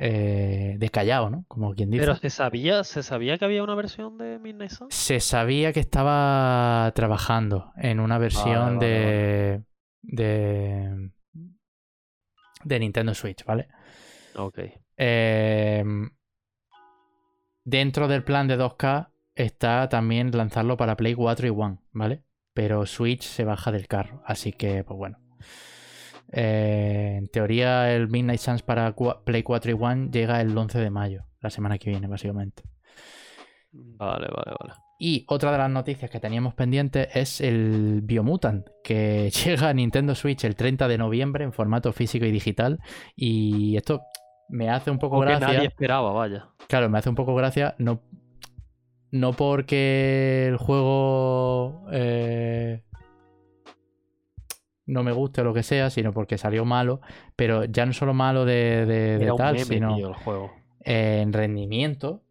[0.00, 1.44] eh, descallado, ¿no?
[1.46, 2.04] Como quien dice.
[2.04, 4.94] Pero se sabía, se sabía que había una versión de Midnight Suns.
[4.94, 9.62] Se sabía que estaba trabajando en una versión vale, de,
[10.02, 11.10] de
[12.64, 13.68] de Nintendo Switch, ¿vale?
[14.36, 14.58] Ok.
[14.96, 15.84] Eh,
[17.64, 22.22] dentro del plan de 2K está también lanzarlo para Play 4 y One, ¿vale?
[22.54, 25.18] Pero Switch se baja del carro, así que, pues bueno.
[26.32, 28.94] Eh, en teoría, el Midnight Suns para
[29.24, 32.62] Play 4 y One llega el 11 de mayo, la semana que viene, básicamente.
[33.72, 34.74] Vale, vale, vale.
[34.98, 40.14] Y otra de las noticias que teníamos pendientes es el Biomutant, que llega a Nintendo
[40.14, 42.78] Switch el 30 de noviembre en formato físico y digital.
[43.16, 44.02] Y esto
[44.48, 45.48] me hace un poco gracia.
[45.48, 46.48] nadie esperaba, vaya.
[46.68, 48.02] Claro, me hace un poco gracia, no,
[49.14, 52.82] no porque el juego eh,
[54.86, 57.00] no me guste o lo que sea, sino porque salió malo,
[57.36, 60.52] pero ya no solo malo de, de, tal, sino el juego.
[60.80, 62.22] en rendimiento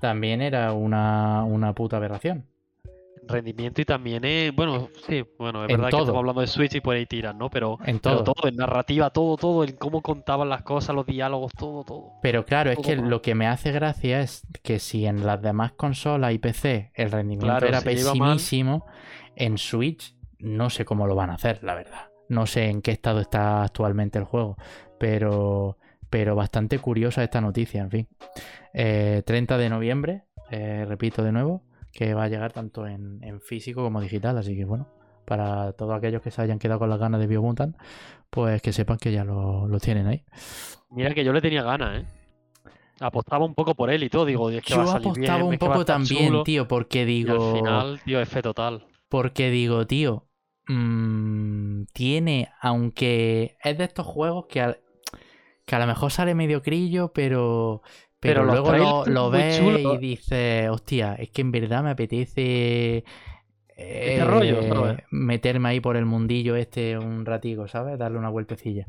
[0.00, 2.46] también era una, una puta aberración.
[3.28, 6.80] Rendimiento y también, es, bueno, sí, bueno, es verdad que estamos hablando de Switch y
[6.80, 7.50] por ahí tiran, ¿no?
[7.50, 8.24] Pero, en todo.
[8.24, 12.12] todo, en narrativa, todo, todo, en cómo contaban las cosas, los diálogos, todo, todo.
[12.20, 15.72] Pero claro, es que lo que me hace gracia es que si en las demás
[15.72, 18.86] consolas y PC el rendimiento era pesimísimo,
[19.36, 22.10] en Switch no sé cómo lo van a hacer, la verdad.
[22.28, 24.56] No sé en qué estado está actualmente el juego,
[24.98, 25.78] pero,
[26.10, 28.08] pero bastante curiosa esta noticia, en fin.
[28.72, 31.62] 30 eh, de noviembre, eh, repito de nuevo,
[31.92, 34.38] que va a llegar tanto en, físico como digital.
[34.38, 34.88] Así que bueno,
[35.24, 37.76] para todos aquellos que se hayan quedado con las ganas de Biomutant,
[38.30, 40.24] pues que sepan que ya lo, tienen ahí.
[40.90, 42.06] Mira que yo le tenía ganas, ¿eh?
[43.00, 45.58] Apostaba un poco por él y todo, digo, es que yo va a apostaba un
[45.58, 47.50] poco también, tío, porque digo.
[47.50, 48.86] al final, tío, es fe total.
[49.08, 50.28] Porque digo, tío,
[50.68, 54.78] mmm, tiene, aunque es de estos juegos que a,
[55.64, 57.82] que a lo mejor sale medio crillo, pero
[58.22, 63.02] pero, luego lo, ves y dices, hostia, es que en verdad me apetece
[63.76, 67.98] este rollo, eh, meterme ahí por el mundillo este un ratico, ¿sabes?
[67.98, 68.86] Darle una vueltecilla.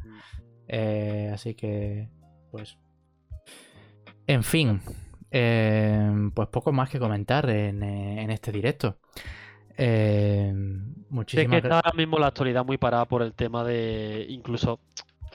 [0.68, 2.10] Eh, así que,
[2.52, 2.78] pues.
[4.28, 4.82] En fin,
[5.32, 7.82] eh, pues poco más que comentar en,
[8.30, 9.00] este directo.
[11.10, 14.80] muchísimas sé que está ahora mismo la actualidad muy parada por el tema de incluso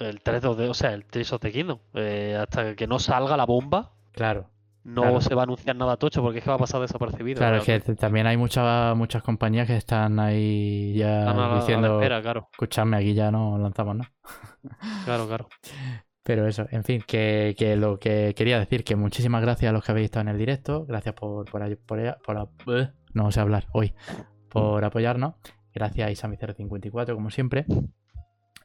[0.01, 1.79] el 3 d o sea, el 3 of the Kingdom.
[1.95, 3.93] Eh, hasta que no salga la bomba.
[4.13, 4.51] Claro.
[4.85, 7.39] No se va a anunciar nada tocho porque es que va a pasar desapercibido.
[7.39, 12.01] Claro, es que también hay muchas muchas compañías que están ahí ya diciendo.
[12.01, 12.49] claro.
[12.53, 14.05] Escuchadme, aquí ya no lanzamos, ¿no?
[15.05, 15.49] claro, claro.
[16.23, 19.85] Pero eso, en fin, que, que, lo que quería decir, que muchísimas gracias a los
[19.85, 20.87] que habéis estado en el directo.
[20.87, 22.49] Gracias por, por, por, por
[23.15, 23.95] no sé hablar hoy.
[24.49, 25.35] Por apoyarnos.
[25.75, 27.67] Gracias a Isami054, como siempre.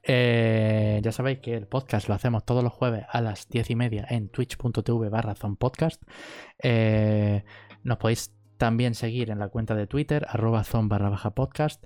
[0.05, 3.75] Eh, ya sabéis que el podcast lo hacemos todos los jueves a las 10 y
[3.75, 6.03] media en twitch.tv barra zonpodcast.
[6.61, 7.43] Eh,
[7.83, 11.83] nos podéis también seguir en la cuenta de Twitter, arroba zon barra podcast.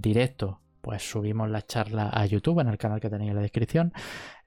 [0.00, 3.92] directo, pues subimos la charla a YouTube en el canal que tenéis en la descripción,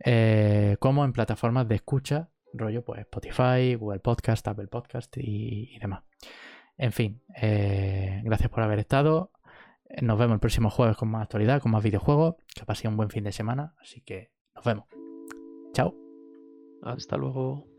[0.03, 6.03] eh, como en plataformas de escucha, rollo pues Spotify, Google Podcast, Apple Podcast y demás.
[6.77, 9.31] En fin, eh, gracias por haber estado.
[10.01, 12.35] Nos vemos el próximo jueves con más actualidad, con más videojuegos.
[12.53, 13.75] Que paséis un buen fin de semana.
[13.79, 14.85] Así que nos vemos.
[15.73, 15.95] Chao.
[16.83, 17.74] Hasta luego.